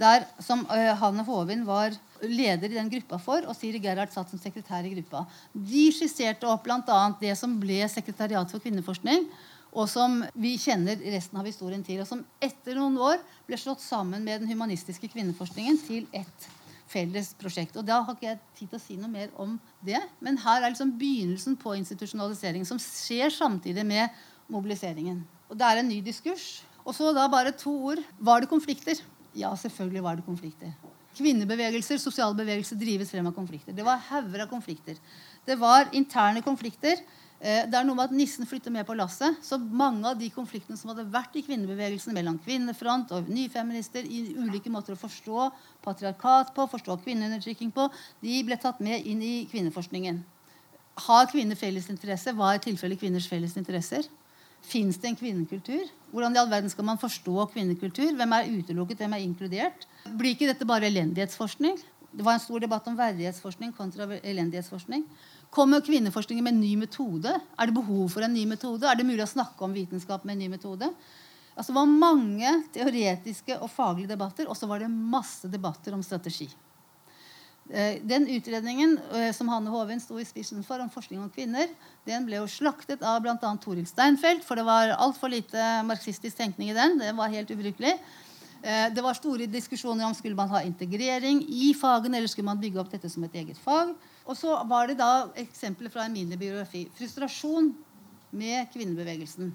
[0.00, 4.30] der som uh, Hanne Håvin var leder i den gruppa for, og Siri Gerhard satt
[4.32, 5.24] som sekretær i gruppa.
[5.52, 7.02] De skisserte opp bl.a.
[7.20, 9.28] det som ble Sekretariat for kvinneforskning,
[9.76, 13.82] og som vi kjenner resten av historien til, og som etter noen år ble slått
[13.84, 16.46] sammen med den humanistiske kvinneforskningen til ett
[16.88, 17.76] felles prosjekt.
[17.76, 20.62] Og Da har ikke jeg tid til å si noe mer om det, men her
[20.62, 24.08] er liksom begynnelsen på institusjonalisering, som skjer samtidig med
[24.48, 25.24] mobiliseringen.
[25.50, 26.62] Og Det er en ny diskurs.
[26.86, 27.98] Og så da bare to ord.
[28.22, 29.00] Var det konflikter?
[29.36, 30.72] Ja, selvfølgelig var det konflikter.
[31.16, 33.72] Kvinnebevegelser, sosiale bevegelser drives frem av konflikter.
[33.76, 34.98] Det var hauger av konflikter.
[35.46, 37.00] Det var interne konflikter.
[37.40, 39.36] Eh, det er noe med at nissen flytter med på lasset.
[39.44, 44.36] Så mange av de konfliktene som hadde vært i kvinnebevegelsen mellom kvinnefront og nyfeminister, i
[44.40, 45.50] ulike måter å forstå
[45.84, 47.90] patriarkat på, forstå kvinneundertrykking på,
[48.24, 50.22] de ble tatt med inn i kvinneforskningen.
[51.06, 52.32] Har kvinner felles interesse?
[52.32, 54.08] Hva er tilfellet kvinners felles interesser?
[54.66, 55.90] Fins det en kvinnekultur?
[56.10, 58.14] Hvordan i all verden skal man forstå kvinnekultur?
[58.18, 59.86] Hvem er utelukket, hvem er inkludert?
[60.06, 61.78] Blir ikke dette bare elendighetsforskning?
[62.16, 65.04] Det var en stor debatt om verdighetsforskning kontra elendighetsforskning.
[65.54, 67.30] Kommer kvinneforskningen med en ny metode?
[67.30, 68.88] Er det behov for en ny metode?
[68.88, 70.90] Er det mulig å snakke om vitenskap med en ny metode?
[71.54, 76.02] Altså, det var mange teoretiske og faglige debatter, og så var det masse debatter om
[76.04, 76.48] strategi.
[77.70, 81.72] Eh, den utredningen eh, som Hanne Hoven sto i spissen for om forskning om kvinner,
[82.06, 83.34] den ble jo slaktet av bl.a.
[83.62, 86.94] Toril Steinfeld, for det var altfor lite marxistisk tenkning i den.
[87.02, 87.96] Det var helt ubrukelig.
[88.62, 92.62] Eh, det var store diskusjoner om skulle man ha integrering i fagene eller skulle man
[92.62, 93.96] bygge opp dette som et eget fag.
[94.26, 96.86] Og så var det da eksempler fra en mindre biografi.
[96.94, 97.74] Frustrasjon
[98.30, 99.50] med kvinnebevegelsen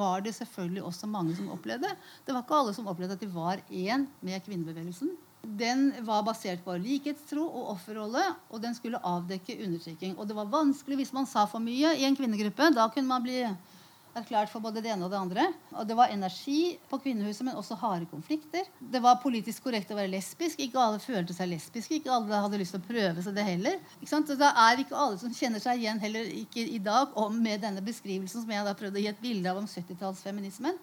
[0.00, 1.88] var det selvfølgelig også mange som opplevde.
[2.24, 6.62] Det var ikke alle som opplevde at de var én med kvinnebevegelsen den var basert
[6.64, 8.22] på likhetstro og offerrolle,
[8.52, 10.16] og den skulle avdekke undertrykking.
[10.18, 12.72] Og det var vanskelig hvis man sa for mye i en kvinnegruppe.
[12.76, 13.40] Da kunne man bli
[14.18, 15.46] erklært for både det ene og det andre.
[15.72, 18.68] Og det var energi på kvinnehuset, men også harde konflikter.
[18.80, 20.60] Det var politisk korrekt å være lesbisk.
[20.60, 22.00] Ikke alle følte seg lesbiske.
[22.00, 23.80] Ikke alle hadde lyst til å prøve seg det heller.
[24.04, 27.64] Så det er ikke alle som kjenner seg igjen heller ikke i dag om med
[27.64, 30.76] denne beskrivelsen som jeg da prøvde å gi et bilde av om 70-tallsfeminismen.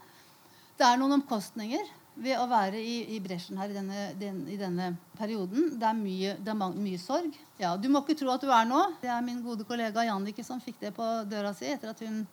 [0.78, 1.86] Det er noen omkostninger
[2.22, 5.74] ved å være i, i bresjen her i denne, den, i denne, perioden.
[5.80, 7.36] Det er, mye, det er mye, sorg.
[7.62, 8.80] Ja, Du må ikke tro at du er nå.
[9.02, 12.24] Det er min gode kollega Jannicke som fikk det på døra si etter at hun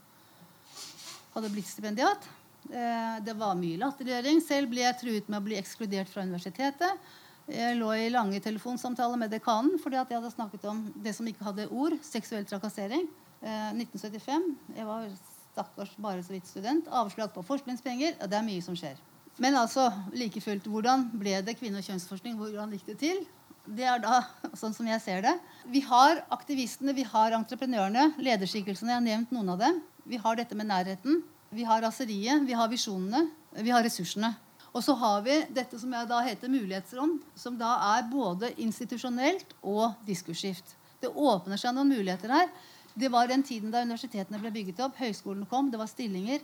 [1.35, 2.29] hadde blitt stipendiat.
[2.70, 4.40] Eh, det var mye latterliggjøring.
[4.44, 7.12] Selv ble jeg truet med å bli ekskludert fra universitetet.
[7.51, 11.27] Jeg lå i lange telefonsamtaler med dekanen fordi at jeg hadde snakket om det som
[11.29, 13.09] ikke hadde ord, seksuell trakassering.
[13.44, 14.53] 1975.
[14.70, 15.09] Eh, jeg var
[15.55, 16.88] stakkars bare så vidt student.
[16.88, 18.16] Avslag på forskningspenger.
[18.25, 18.97] Det er mye som skjer.
[19.42, 22.37] Men altså, like fullt, hvordan ble det kvinne- og kjønnsforskning?
[22.38, 23.25] Hvordan gikk det til?
[23.64, 24.20] Det er da
[24.61, 25.35] sånn som jeg ser det.
[25.66, 28.92] Vi har aktivistene, vi har entreprenørene, lederskikkelsene.
[28.92, 29.81] Jeg har nevnt noen av dem.
[30.07, 31.23] Vi har dette med nærheten.
[31.55, 33.29] Vi har raseriet, vi har visjonene,
[33.62, 34.35] vi har ressursene.
[34.75, 39.55] Og så har vi dette som jeg da heter mulighetsrom, som da er både institusjonelt
[39.62, 40.75] og diskursskift.
[41.01, 42.51] Det åpner seg noen muligheter her.
[42.94, 46.42] Det var den tiden da universitetene ble bygget opp, høyskolene kom, det var stillinger.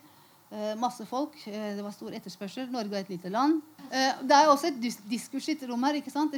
[0.50, 1.36] Eh, masse folk.
[1.46, 2.66] Eh, det var stor etterspørsel.
[2.74, 3.60] Norge er et lite land.
[3.86, 5.94] Eh, det er også et diskursivt rom her.
[5.94, 6.34] ikke sant?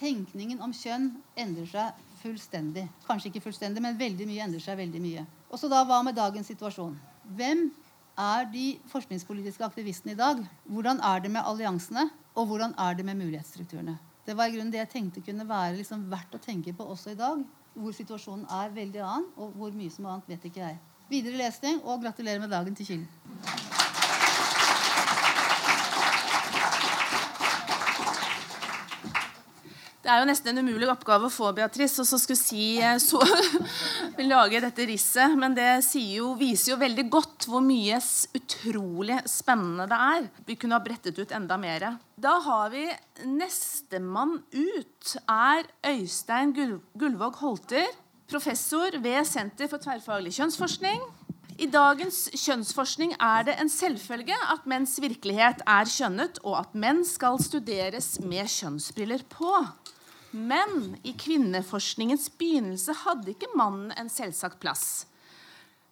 [0.00, 2.88] Tenkningen om kjønn endrer seg fullstendig.
[3.06, 5.26] Kanskje ikke fullstendig, men veldig mye endrer seg veldig mye.
[5.52, 6.98] Og så da, Hva med dagens situasjon?
[7.38, 7.70] Hvem
[8.18, 10.42] er de forskningspolitiske aktivistene i dag?
[10.66, 12.10] Hvordan er det med alliansene?
[12.34, 13.98] Og hvordan er det med mulighetsstrukturene?
[14.26, 17.14] Det var i grunnen det jeg tenkte kunne være liksom verdt å tenke på også
[17.14, 17.38] i dag.
[17.78, 20.78] Hvor situasjonen er veldig annen, og hvor mye som annet, vet ikke jeg.
[21.08, 23.08] Videre lesning, og gratulerer med dagen til Kilden.
[30.08, 32.94] Det er jo nesten en umulig oppgave å få Beatrice og så skulle si eh,
[32.96, 33.18] så,
[34.30, 35.34] lage dette risset.
[35.36, 35.66] Men det
[36.00, 37.98] jo, viser jo veldig godt hvor mye
[38.38, 40.30] utrolig spennende det er.
[40.48, 41.84] Vi kunne ha brettet ut enda mer.
[42.16, 42.86] Da har vi
[43.28, 47.92] nestemann ut er Øystein Gullvåg Holter
[48.28, 51.00] professor ved Senter for tverrfaglig kjønnsforskning.
[51.58, 57.00] I dagens kjønnsforskning er det en selvfølge at menns virkelighet er kjønnet, og at menn
[57.08, 59.50] skal studeres med kjønnsbriller på.
[60.36, 65.06] Men i kvinneforskningens begynnelse hadde ikke mannen en selvsagt plass.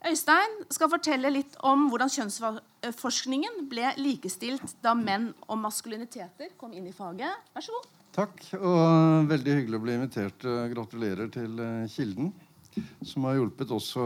[0.06, 6.86] Øystein skal fortelle litt om hvordan kjønnsforskningen ble likestilt da menn og maskuliniteter kom inn
[6.86, 7.32] i faget.
[7.56, 7.88] Vær så god.
[8.16, 10.44] Takk, og veldig hyggelig å bli invitert.
[10.72, 12.30] Gratulerer til eh, Kilden
[13.04, 14.04] som har hjulpet også,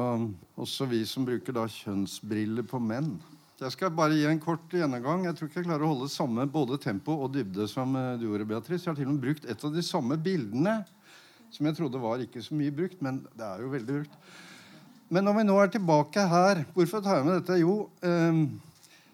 [0.58, 3.12] også vi som bruker da kjønnsbriller på menn.
[3.60, 5.28] Jeg skal bare gi en kort gjennomgang.
[5.28, 8.26] Jeg tror ikke jeg klarer å holde samme både tempo og dybde som eh, du
[8.26, 8.82] gjorde, Beatrice.
[8.82, 10.74] Jeg har til og med brukt et av de samme bildene
[11.54, 14.18] som jeg trodde var ikke så mye brukt, men det er jo veldig brukt.
[15.10, 17.62] Men når vi nå er tilbake her Hvorfor tar jeg med dette?
[17.62, 18.42] Jo, eh,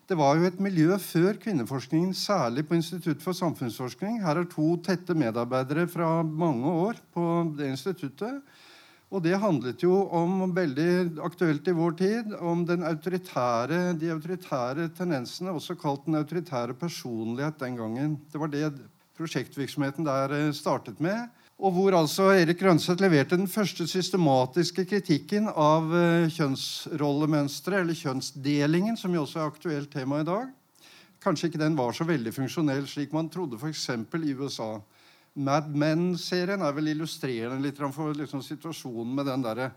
[0.06, 4.20] det var jo et miljø før kvinneforskningen, særlig på Institutt for samfunnsforskning.
[4.22, 7.26] Her er to tette medarbeidere fra mange år på
[7.58, 8.40] det instituttet
[9.14, 15.54] og det handlet jo om, veldig aktuelt i vår tid, om autoritære, de autoritære tendensene,
[15.54, 18.16] også kalt den autoritære personlighet den gangen.
[18.32, 18.72] Det var det
[19.16, 21.30] prosjektvirksomheten der eh, startet med.
[21.56, 28.98] Og hvor altså Erik Grønseth leverte den første systematiske kritikken av eh, kjønnsrollemønsteret, eller kjønnsdelingen,
[29.00, 30.50] som jo også er aktuelt tema i dag.
[31.24, 33.88] Kanskje ikke den var så veldig funksjonell, slik man trodde f.eks.
[33.88, 34.74] i USA.
[35.36, 39.70] Mad Men-serien er vel illustrerende litt for liksom, situasjonen med den derre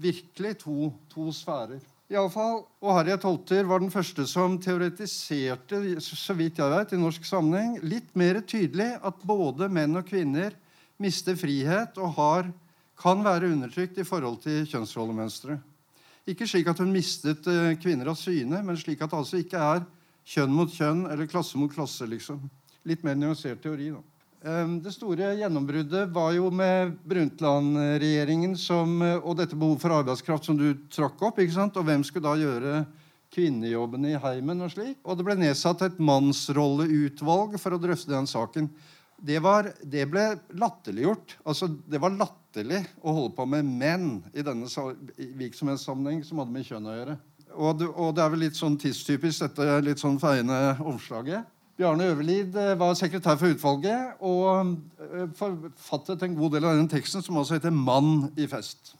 [0.00, 1.84] virkelig to, to sfærer.
[2.10, 7.28] Fall, og Harriet Holter var den første som teoretiserte så vidt jeg vet, i norsk
[7.28, 10.56] sammenheng, litt mer tydelig at både menn og kvinner
[11.00, 12.50] mister frihet og har,
[13.00, 15.56] kan være undertrykt i forhold til kjønnsrollemønstre.
[16.28, 19.64] Ikke slik at hun mistet uh, kvinner av syne, men slik at det altså ikke
[19.64, 19.84] er
[20.30, 22.06] kjønn mot kjønn eller klasse mot klasse.
[22.06, 22.44] liksom.
[22.86, 23.90] Litt mer nyansert teori.
[23.90, 24.02] da.
[24.40, 30.56] Ehm, det store gjennombruddet var jo med Brundtland-regjeringen eh, og dette behovet for arbeidskraft som
[30.56, 31.38] du trakk opp.
[31.38, 31.76] ikke sant?
[31.76, 32.84] Og hvem skulle da gjøre
[33.34, 34.96] kvinnejobbene i heimen og slik?
[35.04, 38.70] Og det ble nedsatt et mannsrolleutvalg for å drøfte den saken.
[39.20, 40.24] Det, var, det ble
[40.56, 41.36] latterliggjort.
[41.44, 44.68] Altså, det var latterlig å holde på med menn i denne
[45.38, 47.16] virksomhetssammenheng som hadde med kjønn å gjøre.
[47.50, 51.48] Og det, og det er vel litt sånn tidstypisk, dette litt sånn feiende omslaget.
[51.80, 56.90] Bjarne Øverlid eh, var sekretær for utvalget og eh, forfattet en god del av den
[56.92, 58.92] teksten, som også heter 'Mann i fest'.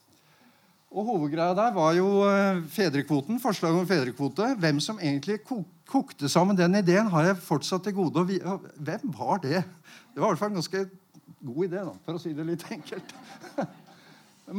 [0.90, 4.48] Og Hovedgreia der var jo eh, fedrekvoten, forslaget om fedrekvote.
[4.59, 5.38] Hvem som egentlig
[5.87, 8.24] kokte sammen den ideen, har jeg fortsatt til gode.
[8.26, 9.62] Hvem var det?
[10.11, 10.83] Det var i hvert fall en ganske
[11.46, 13.14] god idé, da, for å si det litt enkelt.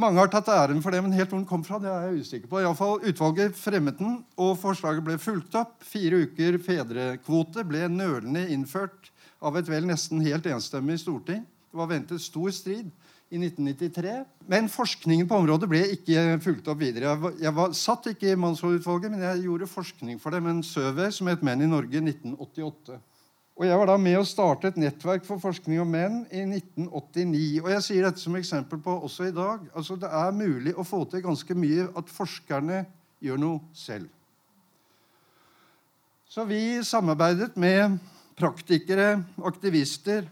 [0.02, 2.24] Mange har tatt æren for det, men helt hvor den kom fra, det er jeg
[2.24, 2.62] usikker på.
[2.62, 5.76] I alle fall, Utvalget fremmet den, og forslaget ble fulgt opp.
[5.84, 9.12] Fire uker fedrekvote ble nølende innført
[9.44, 11.44] av et vel nesten helt enstemmig storting.
[11.44, 12.88] Det var ventet stor strid
[13.32, 14.16] i 1993.
[14.52, 17.08] Men forskningen på området ble ikke fulgt opp videre.
[17.08, 20.58] Jeg, var, jeg var, satt ikke i mannsrådutvalget, men jeg gjorde forskning for det med
[20.58, 23.00] en survey som het Menn i Norge 1988.
[23.52, 27.60] Og Jeg var da med å starte et nettverk for forskning om menn i 1989.
[27.60, 29.66] Og jeg sier dette som eksempel på også i dag.
[29.76, 32.80] Altså Det er mulig å få til ganske mye at forskerne
[33.22, 34.08] gjør noe selv.
[36.32, 37.98] Så vi samarbeidet med
[38.40, 40.24] praktikere, aktivister,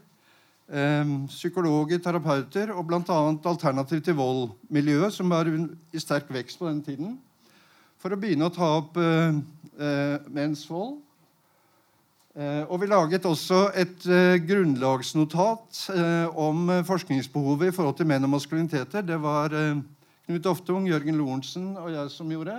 [1.27, 3.17] psykologer, terapeuter og bl.a.
[3.51, 7.17] Alternativ til vold-miljøet, som var i sterk vekst på den tiden,
[7.99, 9.35] for å begynne å ta opp eh,
[9.75, 11.01] eh, menns vold
[12.31, 15.79] Eh, og vi laget også et eh, grunnlagsnotat
[16.39, 19.03] om forskningsbehovet i forhold til menn og maskuliniteter.
[19.03, 22.55] Det var Knut Oftung, Jørgen Lorentzen og jeg som gjorde.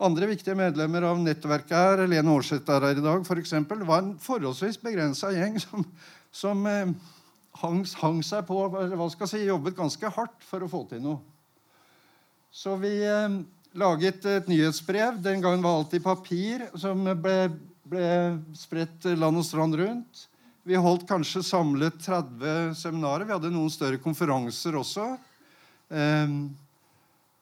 [0.00, 4.14] Andre viktige medlemmer av nettverket her, Lene Aarseth er her i dag, eksempel, var en
[4.16, 5.84] forholdsvis begrensa gjeng som,
[6.32, 10.84] som hang, hang, seg på hva skal jeg si, jobbet ganske hardt for å få
[10.90, 11.18] til noe.
[12.50, 13.40] Så vi eh,
[13.78, 15.20] laget et nyhetsbrev.
[15.22, 17.50] Den gangen var alt i papir, som ble
[17.90, 20.26] ble spredt land og strand rundt.
[20.66, 23.26] Vi holdt kanskje samlet 30 seminarer.
[23.26, 25.14] Vi hadde noen større konferanser også.
[25.90, 26.42] Um,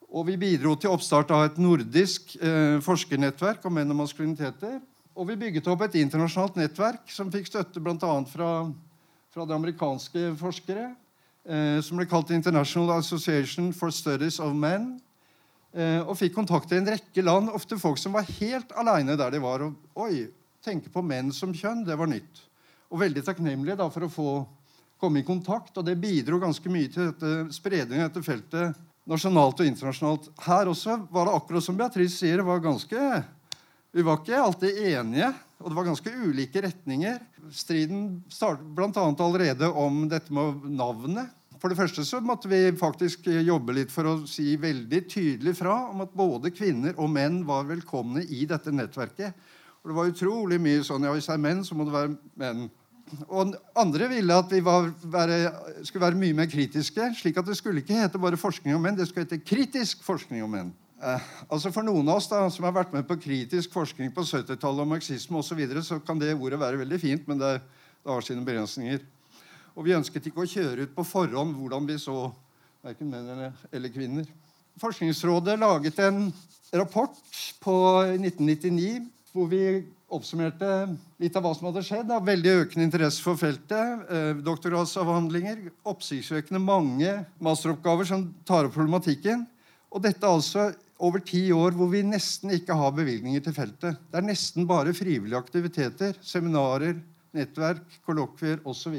[0.09, 4.79] og vi bidro til oppstart av et nordisk eh, forskernettverk om menn og maskuliniteter.
[5.19, 8.11] Og vi bygget opp et internasjonalt nettverk som fikk støtte bl.a.
[8.31, 8.51] Fra,
[9.35, 10.93] fra de amerikanske forskere,
[11.43, 14.93] eh, som ble kalt International Association for Studies of Men.
[15.75, 19.35] Eh, og fikk kontakt i en rekke land, ofte folk som var helt aleine der
[19.35, 19.65] de var.
[19.67, 20.29] Og oi,
[20.63, 22.45] tenke på menn som kjønn, det var nytt.
[22.95, 24.29] Og veldig takknemlig da, for å få
[25.03, 25.75] komme i kontakt.
[25.75, 28.79] Og det bidro ganske mye til dette, spredningen av dette feltet
[29.09, 30.31] nasjonalt og internasjonalt.
[30.45, 33.03] Her også var det akkurat som Beatrice sier, det var ganske,
[33.93, 35.33] vi var ikke alltid enige.
[35.59, 37.19] Og det var ganske ulike retninger.
[37.55, 38.93] Striden startet bl.a.
[38.95, 44.07] allerede om dette med navnet For det første så måtte vi faktisk jobbe litt for
[44.07, 48.71] å si veldig tydelig fra om at både kvinner og menn var velkomne i dette
[48.71, 49.35] nettverket.
[49.83, 52.15] Og det var utrolig mye sånn ja, hvis det er menn, så må det være
[52.39, 52.69] menn.
[53.27, 55.39] Og andre ville at vi var, være,
[55.83, 57.11] skulle være mye mer kritiske.
[57.19, 60.45] slik at det skulle ikke hete bare forskning om menn, det skulle hete kritisk forskning
[60.45, 60.71] om menn.
[60.99, 64.25] Eh, altså For noen av oss da, som har vært med på kritisk forskning på
[64.27, 67.59] 70-tallet og marxisme osv., så, videre, så kan det ordet være veldig fint, men det,
[68.03, 69.05] det har sine begrensninger.
[69.79, 72.17] Og vi ønsket ikke å kjøre ut på forhånd hvordan vi så
[72.83, 74.27] verken menn eller, eller kvinner.
[74.83, 76.33] Forskningsrådet laget en
[76.75, 77.15] rapport
[77.63, 77.77] på
[78.17, 79.63] 1999 hvor vi
[80.09, 82.09] oppsummerte litt av hva som hadde skjedd.
[82.09, 82.19] Da.
[82.25, 84.03] Veldig økende interesse for feltet.
[84.09, 85.69] Eh, doktorgradsavhandlinger.
[85.87, 87.13] Oppsiktsvekkende mange
[87.45, 89.45] masteroppgaver som tar opp problematikken.
[89.93, 93.99] Og dette altså over ti år hvor vi nesten ikke har bevilgninger til feltet.
[94.11, 96.99] Det er nesten bare frivillige aktiviteter, seminarer,
[97.37, 98.97] nettverk, kollokvier osv.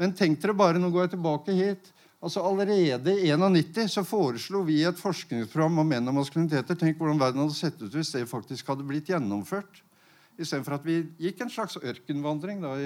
[0.00, 1.92] Men tenk dere bare, nå går jeg tilbake hit.
[2.22, 6.78] Altså Allerede i 1991 så foreslo vi et forskningsprogram om menn og maskuliniteter.
[6.78, 9.82] Tenk hvordan verden hadde sett ut hvis det faktisk hadde blitt gjennomført.
[10.38, 12.62] Istedenfor at vi gikk en slags ørkenvandring.
[12.62, 12.76] da.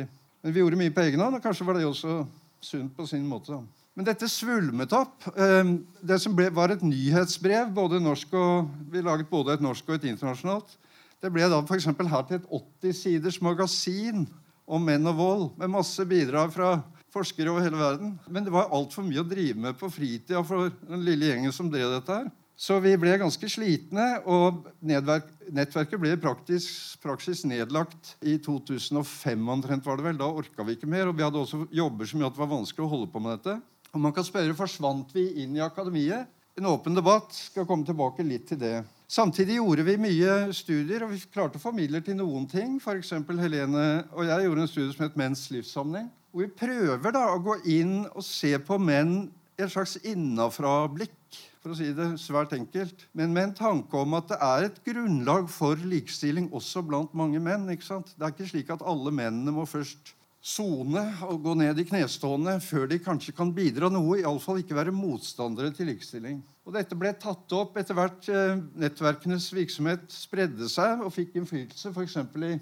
[0.43, 2.25] Men vi gjorde mye på egen hånd, og kanskje var det også
[2.65, 3.53] sunt på sin måte.
[3.53, 3.86] da.
[3.97, 5.25] Men dette svulmet opp.
[5.41, 9.89] Ehm, det som ble, var et nyhetsbrev både norsk og, Vi laget både et norsk
[9.89, 10.77] og et internasjonalt.
[11.23, 11.89] Det ble da f.eks.
[11.89, 12.51] her til et
[12.85, 14.27] 80 siders magasin
[14.67, 16.83] om menn og vold, med masse bidrag fra
[17.15, 18.19] forskere over hele verden.
[18.29, 21.71] Men det var altfor mye å drive med på fritida for den lille gjengen som
[21.73, 22.29] drev dette her.
[22.57, 29.85] Så vi ble ganske slitne, og nettverket ble i praksis nedlagt i 2005 omtrent.
[29.85, 30.21] var det vel.
[30.21, 32.55] Da orka vi ikke mer, og vi hadde også jobber som gjorde at det var
[32.55, 33.59] vanskelig å holde på med dette.
[33.97, 36.29] Og man kan spørre, Forsvant vi inn i akademiet?
[36.61, 37.33] En åpen debatt.
[37.33, 38.75] Skal komme tilbake litt til det.
[39.09, 42.75] Samtidig gjorde vi mye studier, og vi klarte å få midler til noen ting.
[42.77, 43.15] F.eks.
[43.41, 46.11] Helene og jeg gjorde en studie som het Menns livssamling.
[46.29, 49.15] Hvor vi prøver da å gå inn og se på menn
[49.57, 51.41] i et slags innafra-blikk.
[51.65, 53.07] For å si det svært enkelt.
[53.17, 57.41] Men med en tanke om at det er et grunnlag for likestilling også blant mange
[57.41, 57.65] menn.
[57.73, 58.13] ikke sant?
[58.13, 60.13] Det er ikke slik at alle mennene må først
[60.47, 64.21] sone og gå ned i knestående før de kanskje kan bidra noe.
[64.21, 66.39] Iallfall ikke være motstandere til likestilling.
[66.67, 71.91] Og Dette ble tatt opp etter hvert eh, nettverkenes virksomhet spredde seg og fikk innflytelse,
[71.91, 72.17] f.eks.
[72.47, 72.57] i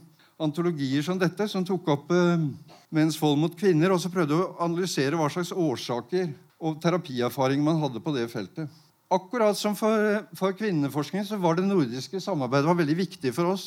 [0.45, 2.47] antologier som dette, som tok opp eh,
[2.95, 6.33] menns vold mot kvinner, og så prøvde å analysere hva slags årsaker
[6.65, 8.81] og terapierfaring man hadde på det feltet.
[9.13, 13.67] Akkurat som for, for kvinneforskning så var det nordiske samarbeidet veldig viktig for oss.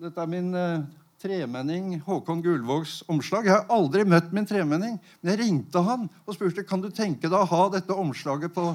[0.00, 0.84] Dette er min eh,
[1.24, 3.46] tremenning Håkon Gullvågs omslag.
[3.48, 7.30] Jeg har aldri møtt min tremenning, men jeg ringte han og spurte kan du tenke
[7.30, 8.74] deg å ha dette omslaget på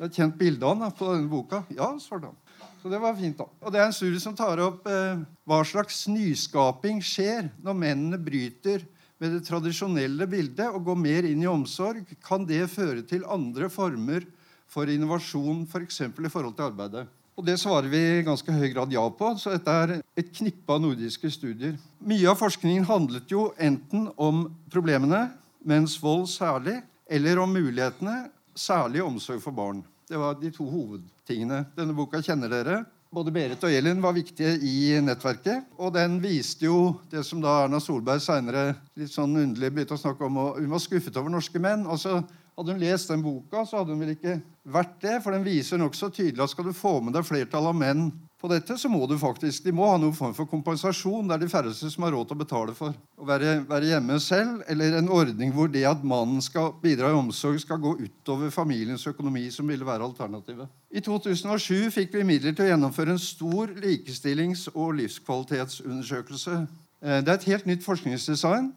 [0.00, 1.58] det er et kjent bilde av han på denne boka.
[1.76, 2.68] Ja, svarte han.
[2.80, 3.36] Så det var fint.
[3.36, 3.44] da.
[3.60, 8.16] Og Det er en studie som tar opp eh, hva slags nyskaping skjer når mennene
[8.16, 8.86] bryter
[9.20, 12.08] med det tradisjonelle bildet og går mer inn i omsorg.
[12.24, 14.24] Kan det føre til andre former
[14.72, 16.00] for innovasjon, f.eks.
[16.16, 17.04] For i forhold til arbeidet?
[17.40, 19.30] Og Det svarer vi i ganske høy grad ja på.
[19.40, 21.78] så Dette er et knippe av nordiske studier.
[22.04, 25.30] Mye av forskningen handlet jo enten om problemene,
[25.64, 29.80] mens vold særlig, eller om mulighetene, særlig omsorg for barn.
[30.04, 31.62] Det var de to hovedtingene.
[31.78, 32.82] Denne boka kjenner dere.
[33.10, 35.64] Både Berit og Elin var viktige i nettverket.
[35.80, 40.02] Og den viste jo det som da Erna Solberg seinere litt sånn underlig begynte å
[40.02, 40.36] snakke om.
[40.44, 41.88] Og hun var skuffet over norske menn.
[41.88, 42.20] Altså,
[42.60, 45.20] hadde hun lest den boka, så hadde hun vel ikke vært det.
[45.24, 48.48] For den viser nokså tydelig at skal du få med deg flertallet av menn på
[48.48, 51.28] dette, så må du faktisk, de må ha noen form for kompensasjon.
[51.28, 54.16] Det er de færreste som har råd til å betale for å være, være, hjemme
[54.24, 54.62] selv.
[54.72, 59.04] Eller en ordning hvor det at mannen skal bidra i omsorg, skal gå utover familiens
[59.08, 60.68] økonomi, som ville være alternativet.
[60.90, 66.62] I 2007 fikk vi midler til å gjennomføre en stor likestillings- og livskvalitetsundersøkelse.
[67.04, 68.72] Eh, det er et helt nytt forskningsdesign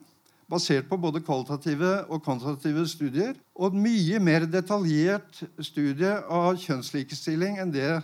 [0.49, 3.37] basert på både kvalitative og kvantitative studier.
[3.55, 7.95] Og et mye mer detaljert studie av kjønnslikestilling enn det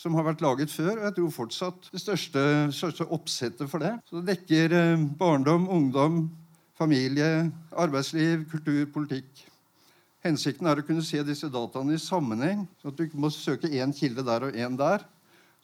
[0.00, 0.94] som har vært laget før.
[0.96, 2.42] Og jeg tror fortsatt det største,
[2.76, 3.94] største oppsettet for det.
[4.08, 6.24] Så det dekker eh, barndom, ungdom,
[6.80, 9.46] familie, arbeidsliv, kultur, politikk.
[10.24, 13.70] Hensikten er å kunne se disse dataene i sammenheng, så at du ikke må søke
[13.72, 15.04] én kilde der og én der.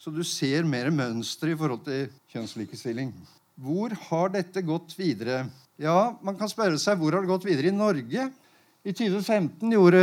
[0.00, 3.12] Så du ser mer mønster i forhold til kjønnslikestilling.
[3.56, 5.46] Hvor har dette gått videre?
[5.76, 8.30] Ja, Man kan spørre seg hvor har det gått videre i Norge.
[8.86, 10.00] I 2015 gjorde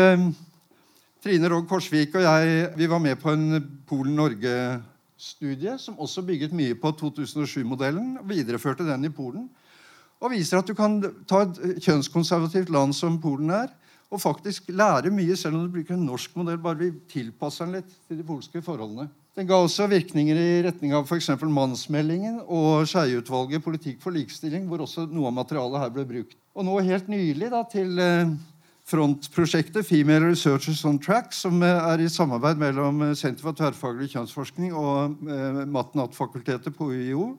[1.23, 3.57] Trine Rogg Korsvik og jeg vi var med på en
[3.89, 8.19] Polen-Norge-studie som også bygget mye på 2007-modellen.
[8.21, 9.49] og Videreførte den i Polen.
[10.21, 13.73] Og viser at du kan ta et kjønnskonservativt land som Polen er,
[14.13, 16.61] og faktisk lære mye, selv om du bruker en norsk modell.
[16.61, 19.09] bare vi tilpasser den litt til de polske forholdene.
[19.33, 21.31] Den ga også virkninger i retning av f.eks.
[21.41, 26.35] mannsmeldingen og Skeie-utvalget Politikk for likestilling, hvor også noe av materialet her ble brukt.
[26.53, 28.35] Og nå helt nylig, da, til eh,
[28.85, 35.25] frontprosjektet Female Researchers on Track, som er i samarbeid mellom Senter for tverrfaglig kjønnsforskning og
[35.25, 37.31] eh, Mat-Natt-fakultetet på UiO.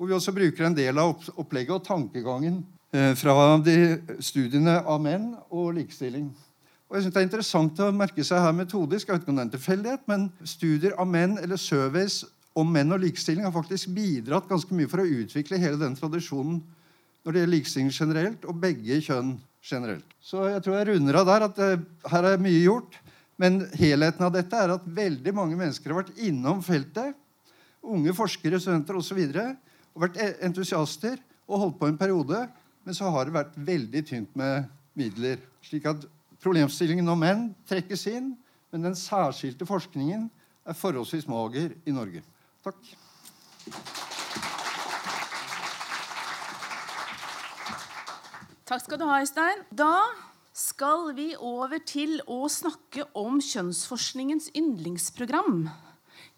[0.00, 2.62] Hvor vi også bruker en del av opplegget og tankegangen
[2.96, 6.32] eh, fra de studiene av menn og likestilling.
[6.86, 9.38] Og jeg synes Det er interessant å merke seg her metodisk, jeg vet ikke om
[9.38, 12.22] det er en tilfeldighet, men studier av menn eller surveys
[12.56, 16.62] om menn og likestilling har faktisk bidratt ganske mye for å utvikle hele den tradisjonen
[17.26, 19.34] når det gjelder likestilling generelt, og begge kjønn
[19.66, 20.14] generelt.
[20.22, 23.00] Så jeg tror jeg runder av der at det, eh, her er mye gjort.
[23.36, 27.16] Men helheten av dette er at veldig mange mennesker har vært innom feltet.
[27.82, 29.18] Unge forskere, studenter osv.
[29.18, 29.56] Og,
[29.92, 32.46] og vært e- entusiaster og holdt på en periode.
[32.86, 35.42] Men så har det vært veldig tynt med midler.
[35.66, 36.06] slik at
[36.46, 38.28] Problemstillingen om menn trekkes inn,
[38.70, 40.28] men den særskilte forskningen
[40.62, 42.20] er forholdsvis mager i Norge.
[42.62, 42.78] Takk.
[48.66, 49.66] Takk skal du ha, Øystein.
[49.74, 50.06] Da
[50.54, 55.64] skal vi over til å snakke om kjønnsforskningens yndlingsprogram.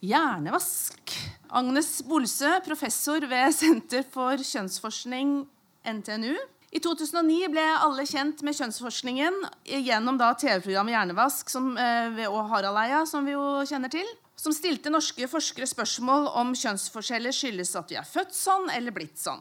[0.00, 1.18] Hjernevask.
[1.52, 5.42] Agnes Bolsø, professor ved Senter for kjønnsforskning,
[5.84, 6.36] NTNU,
[6.68, 13.24] i 2009 ble alle kjent med kjønnsforskningen gjennom TV-programmet Hjernevask som, eh, og Harald-Eia, som
[13.24, 14.06] vi jo kjenner til.
[14.36, 19.16] Som stilte norske forskere spørsmål om kjønnsforskjeller skyldes at vi er født sånn eller blitt
[19.16, 19.40] sånn.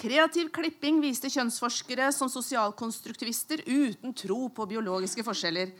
[0.00, 5.74] Kreativ klipping viste kjønnsforskere som sosialkonstruktivister uten tro på biologiske forskjeller.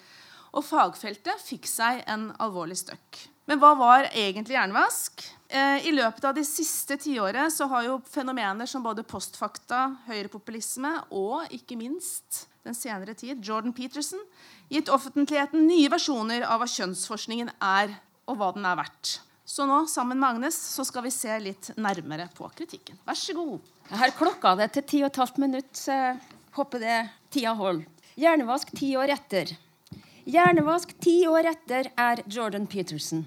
[0.52, 3.22] Og fagfeltet fikk seg en alvorlig støkk.
[3.50, 5.24] Men hva var egentlig hjernevask?
[5.50, 10.92] Eh, I løpet av de siste tiåret så har jo fenomener som både postfakta, høyrepopulisme
[11.18, 14.22] og ikke minst den senere tid Jordan Peterson
[14.70, 17.96] gitt offentligheten nye versjoner av hva kjønnsforskningen er,
[18.30, 19.16] og hva den er verdt.
[19.42, 23.02] Så nå, sammen med Agnes, så skal vi se litt nærmere på kritikken.
[23.02, 23.56] Vær så god.
[23.88, 25.98] Jeg har klokka det til ti og et halvt minutt, så
[26.54, 27.00] håper det
[27.34, 27.82] tida holder.
[28.14, 29.56] Hjernevask ti år etter.
[30.30, 33.26] Hjernevask ti år etter er Jordan Peterson.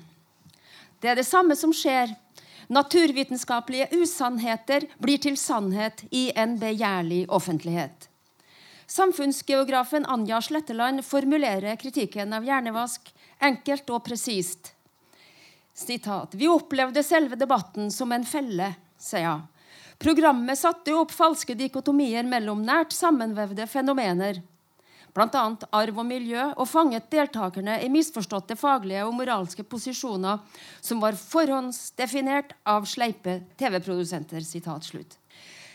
[1.04, 2.14] Det er det samme som skjer.
[2.72, 8.08] Naturvitenskapelige usannheter blir til sannhet i en begjærlig offentlighet.
[8.88, 13.12] Samfunnsgeografen Anja Sletteland formulerer kritikken av hjernevask
[13.43, 14.72] enkelt og presist.
[15.76, 19.49] Sitat, Vi opplevde selve debatten som en felle, sier hun.
[19.99, 24.39] Programmet satte opp falske dikotomier mellom nært sammenvevde fenomener
[25.14, 25.43] bl.a.
[25.72, 30.41] arv og miljø, og fanget deltakerne i misforståtte faglige og moralske posisjoner
[30.82, 34.41] som var forhåndsdefinert av sleipe TV-produsenter.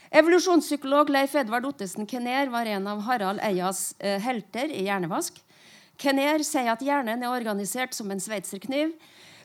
[0.09, 5.39] Evolusjonspsykolog Leif Edvard Ottesen Kenner var en av Harald Eias eh, helter i Hjernevask.
[5.99, 8.95] Kenner sier at hjernen er organisert som en sveitserkniv,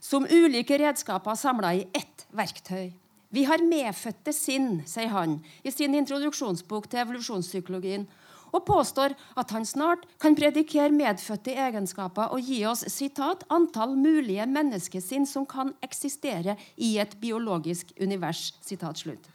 [0.04, 2.94] som ulike redskaper samla i ett verktøy.
[3.34, 8.06] Vi har medfødte sinn, sier han i sin introduksjonsbok til evolusjonspsykologien
[8.54, 14.46] og påstår at han snart kan predikere medfødte egenskaper og gi oss sitat, 'antall mulige
[14.46, 18.54] menneskesinn som kan eksistere i et biologisk univers'.
[18.62, 19.30] Sitat slutt.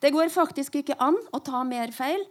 [0.00, 2.26] Det går faktisk ikke an å ta mer feil.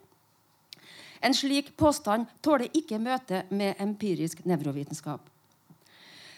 [1.22, 5.22] En slik påstand tåler ikke møte med empirisk nevrovitenskap.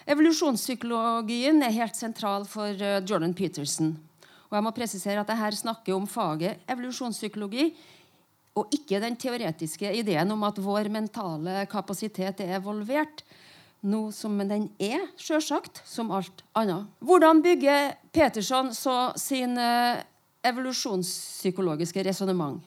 [0.07, 3.97] Evolusjonspsykologien er helt sentral for eh, Jordan Peterson.
[4.47, 7.73] Og jeg må presisere at jeg her snakker om faget evolusjonspsykologi,
[8.57, 13.21] og ikke den teoretiske ideen om at vår mentale kapasitet er evolvert.
[13.87, 16.87] Noe som den er, sjølsagt, som alt annet.
[17.05, 20.01] Hvordan bygger Peterson så sin eh,
[20.49, 22.57] evolusjonspsykologiske resonnement?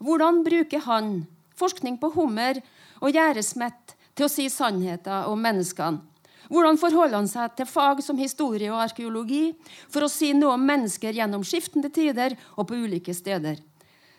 [0.00, 1.26] Hvordan bruker han
[1.58, 2.62] forskning på hummer
[3.02, 6.00] og gjæresmett til å si sannheter om menneskene?
[6.48, 9.50] Hvordan forholder han seg til fag som historie og arkeologi
[9.92, 13.60] for å si noe om mennesker gjennom skiftende tider og på ulike steder?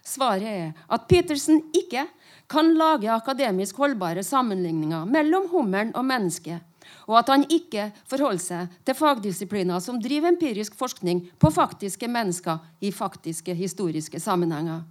[0.10, 2.08] Svaret er at Petersen ikke
[2.50, 6.64] kan lage akademisk holdbare sammenligninger mellom hummeren og mennesket,
[7.06, 12.58] og at han ikke forholder seg til fagdisipliner som driver empirisk forskning på faktiske mennesker
[12.82, 14.82] i faktiske historiske sammenhenger.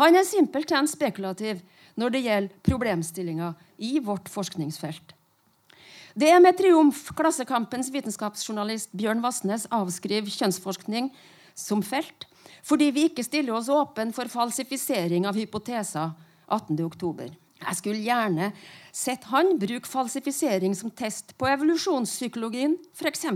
[0.00, 1.60] Han er simpelthen spekulativ
[2.00, 5.12] når det gjelder problemstillinger i vårt forskningsfelt.
[6.16, 11.12] Det er med triumf Klassekampens vitenskapsjournalist Bjørn Vassnes avskriver kjønnsforskning
[11.54, 12.29] som felt
[12.66, 16.12] fordi vi ikke stiller oss åpen for falsifisering av hypoteser
[16.50, 17.36] 18.10.
[17.60, 18.50] Jeg skulle gjerne
[18.96, 22.78] sett han bruke falsifisering som test på evolusjonspsykologien.
[22.96, 23.26] F.eks.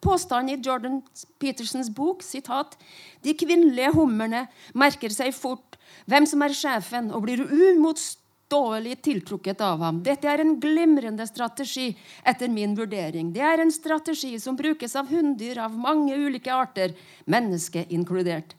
[0.00, 1.02] påstanden i Jordan
[1.38, 2.78] Petersens bok sitat,
[3.22, 5.76] de kvinnelige hummerne merker seg fort
[6.08, 10.02] hvem som er sjefen, og blir umotståelig tiltrukket av ham.
[10.06, 11.90] Dette er en glimrende strategi
[12.26, 13.32] etter min vurdering.
[13.34, 16.96] Det er en strategi som brukes av hunndyr av mange ulike arter,
[17.28, 18.56] menneske inkludert.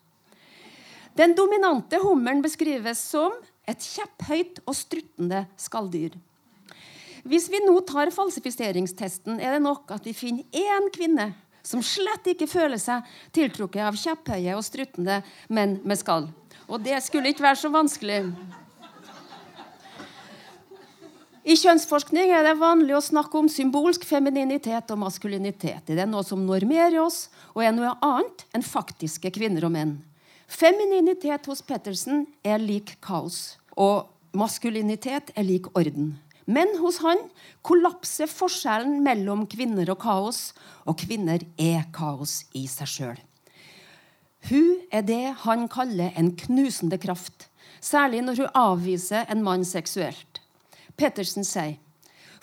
[1.17, 3.33] Den dominante hummeren beskrives som
[3.67, 6.13] Et kjepphøyt og struttende skalldyr.
[7.27, 11.33] Hvis vi nå tar falsifiseringstesten, er det nok at vi finner én kvinne
[11.67, 13.03] som slett ikke føler seg
[13.35, 15.19] tiltrukket av kjepphøye og struttende
[15.51, 16.29] menn med skall.
[16.71, 18.21] Og det skulle ikke være så vanskelig.
[21.43, 25.91] I kjønnsforskning er det vanlig å snakke om symbolsk femininitet og maskulinitet.
[25.91, 29.97] Det er noe som normerer oss og er noe annet enn faktiske kvinner og menn.
[30.47, 36.15] Femininitet hos Pettersen er lik kaos, og maskulinitet er lik orden.
[36.47, 37.19] Men hos han
[37.67, 40.53] kollapser forskjellen mellom kvinner og kaos,
[40.87, 43.19] og kvinner er kaos i seg sjøl.
[44.47, 47.49] Hun er det han kaller en knusende kraft,
[47.83, 50.39] særlig når hun avviser en mann seksuelt.
[50.95, 51.75] Pettersen sier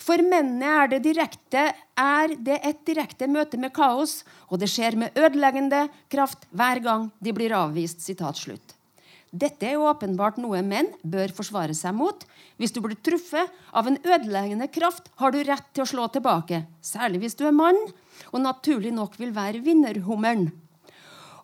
[0.05, 4.19] for mennene er det, direkte, er det et direkte møte med kaos,
[4.53, 8.03] og det skjer med ødeleggende kraft hver gang de blir avvist.
[8.05, 8.75] Sitat slutt.
[9.35, 12.21] Dette er åpenbart noe menn bør forsvare seg mot.
[12.61, 16.61] Hvis du blir truffet av en ødeleggende kraft, har du rett til å slå tilbake.
[16.85, 17.81] Særlig hvis du er mann
[18.31, 20.51] og naturlig nok vil være vinnerhummeren.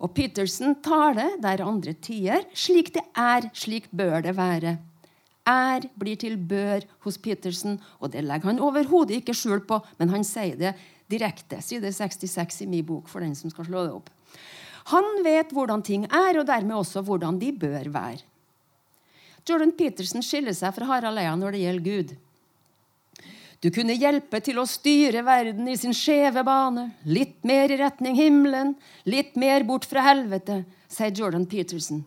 [0.02, 2.46] Og Peterson taler der andre tier.
[2.54, 4.78] Slik det er, slik bør det være
[5.48, 7.80] er blir til bør hos Petersen.
[8.00, 10.76] Og det legger han overhodet ikke skjul på, men han sier det
[11.12, 11.62] direkte.
[11.64, 14.10] Side 66 i min bok for den som skal slå det opp.
[14.92, 18.26] Han vet hvordan ting er, og dermed også hvordan de bør være.
[19.48, 22.14] Jordan Peterson skiller seg fra Harald Eia når det gjelder Gud.
[23.62, 26.88] Du kunne hjelpe til å styre verden i sin skjeve bane.
[27.06, 28.74] Litt mer i retning himmelen,
[29.06, 32.02] litt mer bort fra helvete, sier Jordan Peterson.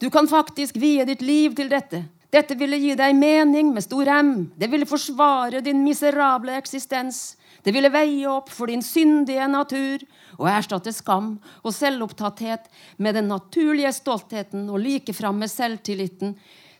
[0.00, 2.02] Du kan faktisk vie ditt liv til dette.
[2.34, 4.32] Dette ville gi deg mening med stor M.
[4.58, 7.36] Det ville forsvare din miserable eksistens.
[7.62, 10.02] Det ville veie opp for din syndige natur
[10.36, 12.68] og erstatte skam og selvopptatthet
[13.02, 16.36] med den naturlige stoltheten og likeframme selvtilliten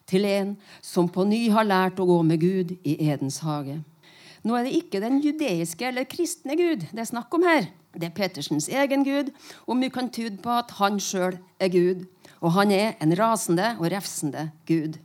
[0.06, 3.80] til en som på ny har lært å gå med Gud i Edens hage.
[4.46, 7.70] Nå er det ikke den judeiske eller kristne Gud det er snakk om her.
[7.96, 9.30] Det er Pettersens egen Gud,
[9.64, 12.04] og mye kan tyde på at han sjøl er Gud.
[12.44, 15.00] Og han er en rasende og refsende Gud.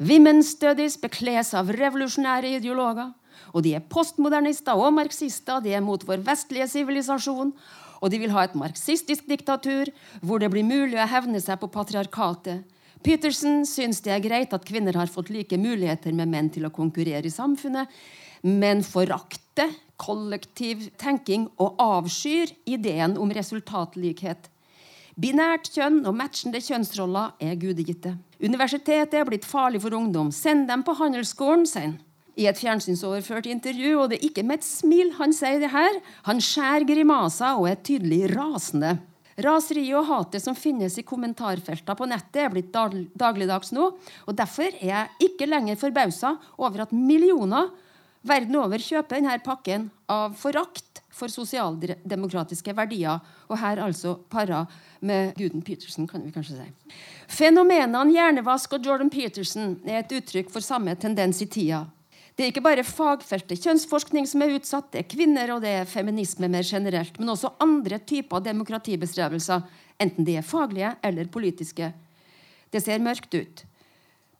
[0.00, 3.10] Women's Studies bekles av revolusjonære ideologer.
[3.52, 5.60] Og de er postmodernister og marxister.
[5.60, 7.50] De er mot vår vestlige sivilisasjon.
[8.00, 9.90] Og de vil ha et marxistisk diktatur
[10.24, 12.64] hvor det blir mulig å hevne seg på patriarkatet.
[13.04, 16.72] Peterson syns det er greit at kvinner har fått like muligheter med menn til å
[16.72, 17.88] konkurrere i samfunnet,
[18.44, 24.49] men forakter kollektiv tenking og avskyr ideen om resultatlikhet.
[25.20, 28.14] Binært kjønn og matchende kjønnsroller er gudegitte.
[28.40, 30.30] Universitetet er blitt farlig for ungdom.
[30.32, 31.98] Send dem på handelsskolen, sier han.
[32.40, 35.98] I et fjernsynsoverført intervju, og det er ikke med et smil han sier det her.
[36.28, 38.94] Han skjærer grimaser og er tydelig rasende.
[39.44, 43.90] Raseriet og hatet som finnes i kommentarfeltene på nettet, er blitt dagligdags nå.
[44.24, 47.68] og Derfor er jeg ikke lenger forbausa over at millioner
[48.24, 53.20] verden over kjøper denne pakken av forakt for sosialdemokratiske verdier.
[53.48, 54.64] Og her altså para
[55.00, 56.94] med Guden Peterson, kan vi kanskje si.
[57.30, 61.84] Fenomenene hjernevask og Jordan Peterson er et uttrykk for samme tendens i tida.
[62.36, 65.88] Det er ikke bare fagfeltet kjønnsforskning som er utsatt, det er kvinner og det er
[65.88, 69.66] feminisme mer generelt, men også andre typer demokratibestrevelser,
[70.00, 71.90] enten de er faglige eller politiske.
[72.72, 73.64] Det ser mørkt ut.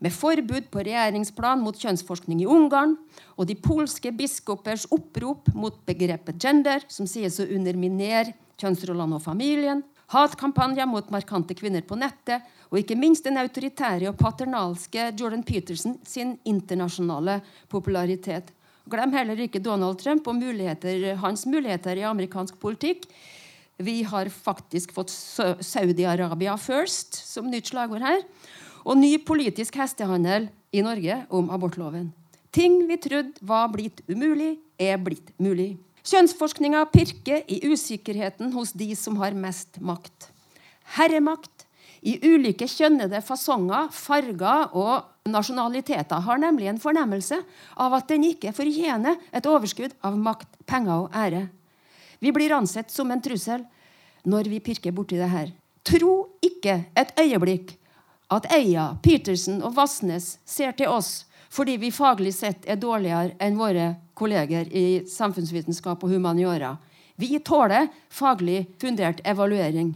[0.01, 2.94] Med forbud på regjeringsplan mot kjønnsforskning i Ungarn
[3.36, 9.82] og de polske biskopers opprop mot begrepet gender, som sies å underminere kjønnsrollene og familien,
[10.11, 15.98] hatkampanjer mot markante kvinner på nettet, og ikke minst den autoritære og paternalske Jordan Peterson
[16.07, 18.55] sin internasjonale popularitet.
[18.90, 23.05] Glem heller ikke Donald Trump og muligheter, hans muligheter i amerikansk politikk.
[23.80, 28.24] Vi har faktisk fått Saudi-Arabia first som nytt slagord her.
[28.85, 32.11] Og ny politisk hestehandel i Norge om abortloven.
[32.51, 35.76] Ting vi trodde var blitt umulig, er blitt mulig.
[36.07, 40.31] Kjønnsforskninga pirker i usikkerheten hos de som har mest makt.
[40.97, 41.66] Herremakt
[42.01, 47.43] i ulike kjønnede fasonger, farger og nasjonaliteter har nemlig en fornemmelse
[47.76, 51.45] av at den ikke fortjener et overskudd av makt, penger og ære.
[52.20, 53.66] Vi blir ansett som en trussel
[54.28, 55.53] når vi pirker borti det her.
[55.85, 57.76] Tro ikke et øyeblikk
[58.31, 63.57] at Eia, Petersen og Vassnes ser til oss fordi vi faglig sett er dårligere enn
[63.59, 66.76] våre kolleger i samfunnsvitenskap og humaniora.
[67.18, 69.91] Vi tåler faglig fundert evaluering.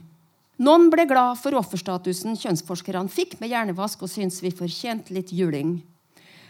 [0.58, 5.78] Noen ble glad for offerstatusen kjønnsforskerne fikk med hjernevask, og syntes vi fortjente litt juling.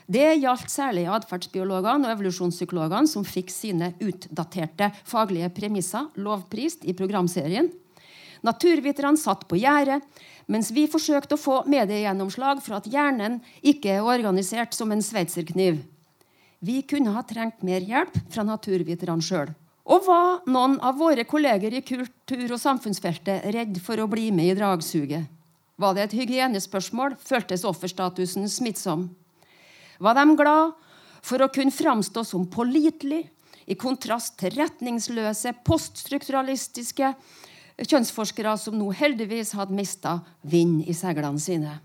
[0.05, 7.71] Det gjaldt særlig atferdsbiologene og evolusjonspsykologene, som fikk sine utdaterte faglige premisser lovprist i programserien.
[8.45, 10.05] Naturviterne satt på gjerdet,
[10.47, 15.81] mens vi forsøkte å få mediegjennomslag for at hjernen ikke er organisert som en sveitserkniv.
[16.65, 19.53] Vi kunne ha trengt mer hjelp fra naturviterne sjøl.
[19.85, 24.53] Og var noen av våre kolleger i kultur- og samfunnsfeltet redd for å bli med
[24.53, 25.29] i dragsuget?
[25.77, 29.09] Var det et hygienespørsmål, føltes offerstatusen smittsom.
[30.01, 30.73] Var de glad
[31.25, 33.25] for å kunne framstå som pålitelig,
[33.65, 37.15] i kontrast til retningsløse, poststrukturalistiske
[37.83, 41.81] kjønnsforskere som nå heldigvis hadde mista vind i seilene sine.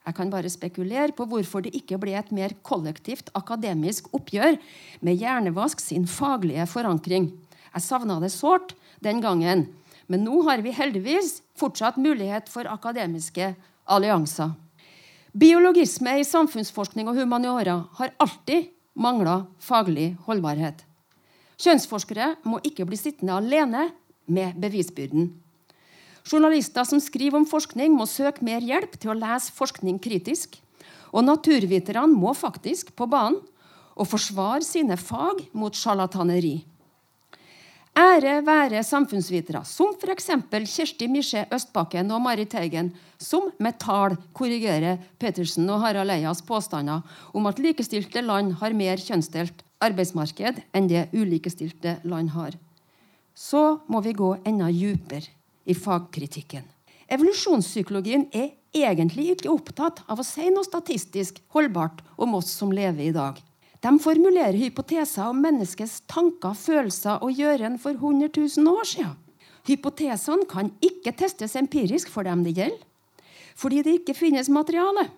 [0.00, 4.56] Jeg kan bare spekulere på hvorfor det ikke ble et mer kollektivt akademisk oppgjør
[5.04, 7.28] med Hjernevask sin faglige forankring.
[7.70, 8.74] Jeg savna det sårt
[9.04, 9.68] den gangen,
[10.10, 13.52] men nå har vi heldigvis fortsatt mulighet for akademiske
[13.86, 14.56] allianser.
[15.30, 20.82] Biologisme i samfunnsforskning og humaniora har alltid mangla faglig holdbarhet.
[21.60, 23.90] Kjønnsforskere må ikke bli sittende alene
[24.30, 25.28] med bevisbyrden.
[26.24, 30.58] Journalister som skriver om forskning, må søke mer hjelp til å lese forskning kritisk.
[31.10, 33.40] Og naturviterne må faktisk på banen
[34.00, 36.60] og forsvare sine fag mot sjarlataneri.
[38.00, 40.28] Ære være samfunnsvitere som f.eks.
[40.70, 47.02] Kjersti Misje Østbakken og Marit Teigen, som med tall korrigerer Petersen og Harald Eias påstander
[47.34, 52.54] om at likestilte land har mer kjønnsdelt arbeidsmarked enn det ulikestilte land har.
[53.34, 55.30] Så må vi gå enda dypere
[55.64, 56.64] i fagkritikken.
[57.10, 63.08] Evolusjonspsykologien er egentlig ikke opptatt av å si noe statistisk holdbart om oss som lever
[63.08, 63.40] i dag.
[63.80, 69.16] De formulerer hypoteser om menneskets tanker, følelser og gjøren for 100 000 år siden.
[69.68, 72.84] Hypotesene kan ikke testes empirisk for dem det gjelder,
[73.56, 75.08] fordi det ikke finnes materiale.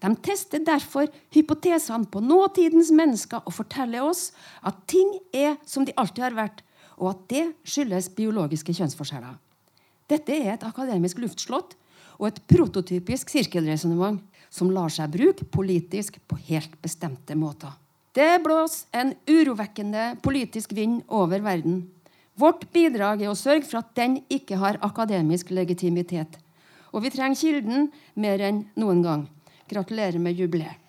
[0.00, 4.30] De tester derfor hypotesene på nåtidens mennesker og forteller oss
[4.66, 6.62] at ting er som de alltid har vært,
[7.00, 9.38] og at det skyldes biologiske kjønnsforskjeller.
[10.10, 11.76] Dette er et akademisk luftslott
[12.18, 14.20] og et prototypisk sirkelresonnement
[14.50, 17.72] som lar seg bruke politisk på helt bestemte måter.
[18.12, 21.84] Det blåser en urovekkende politisk vind over verden.
[22.34, 26.38] Vårt bidrag er å sørge for at den ikke har akademisk legitimitet.
[26.90, 29.26] Og vi trenger Kilden mer enn noen gang.
[29.70, 30.79] Gratulerer med jubileet.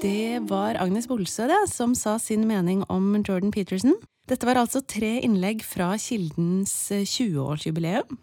[0.00, 3.98] Det var Agnes Bolsø det, som sa sin mening om Jordan Peterson.
[4.28, 8.16] Dette var altså tre innlegg fra Kildens 20-årsjubileum.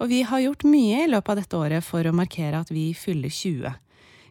[0.00, 2.86] Og vi har gjort mye i løpet av dette året for å markere at vi
[2.96, 3.74] fyller 20.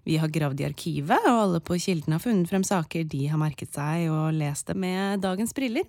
[0.09, 3.37] Vi har gravd i arkivet, og alle på Kilden har funnet frem saker de har
[3.37, 5.85] merket seg og lest det med dagens briller.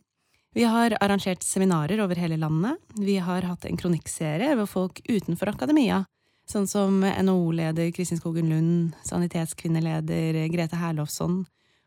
[0.53, 2.76] Vi har arrangert seminarer over hele landet.
[3.01, 6.05] Vi har hatt en kronikkserie hvor folk utenfor akademia
[6.51, 11.44] Sånn som NHO-leder Kristin Skogen Lund, sanitetskvinneleder Grete Herlofsson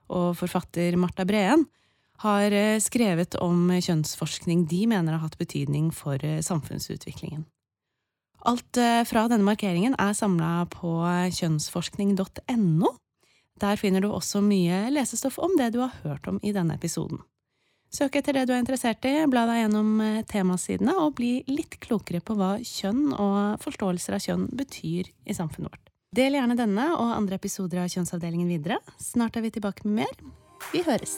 [0.07, 1.65] og forfatter Marta Breen
[2.23, 7.43] har eh, skrevet om kjønnsforskning de mener har hatt betydning for eh, samfunnsutviklingen.
[8.47, 10.95] Alt eh, fra denne markeringen er samla på
[11.41, 12.95] kjønnsforskning.no.
[13.59, 17.19] Der finner du også mye lesestoff om det du har hørt om i denne episoden.
[17.93, 21.77] Søk etter det du er interessert i, bla deg gjennom eh, temasidene og bli litt
[21.83, 25.91] klokere på hva kjønn og forståelser av kjønn betyr i samfunnet vårt.
[26.13, 28.77] Del gjerne denne og andre episoder av Kjønnsavdelingen videre.
[29.01, 30.33] Snart er vi tilbake med mer.
[30.73, 31.17] Vi høres!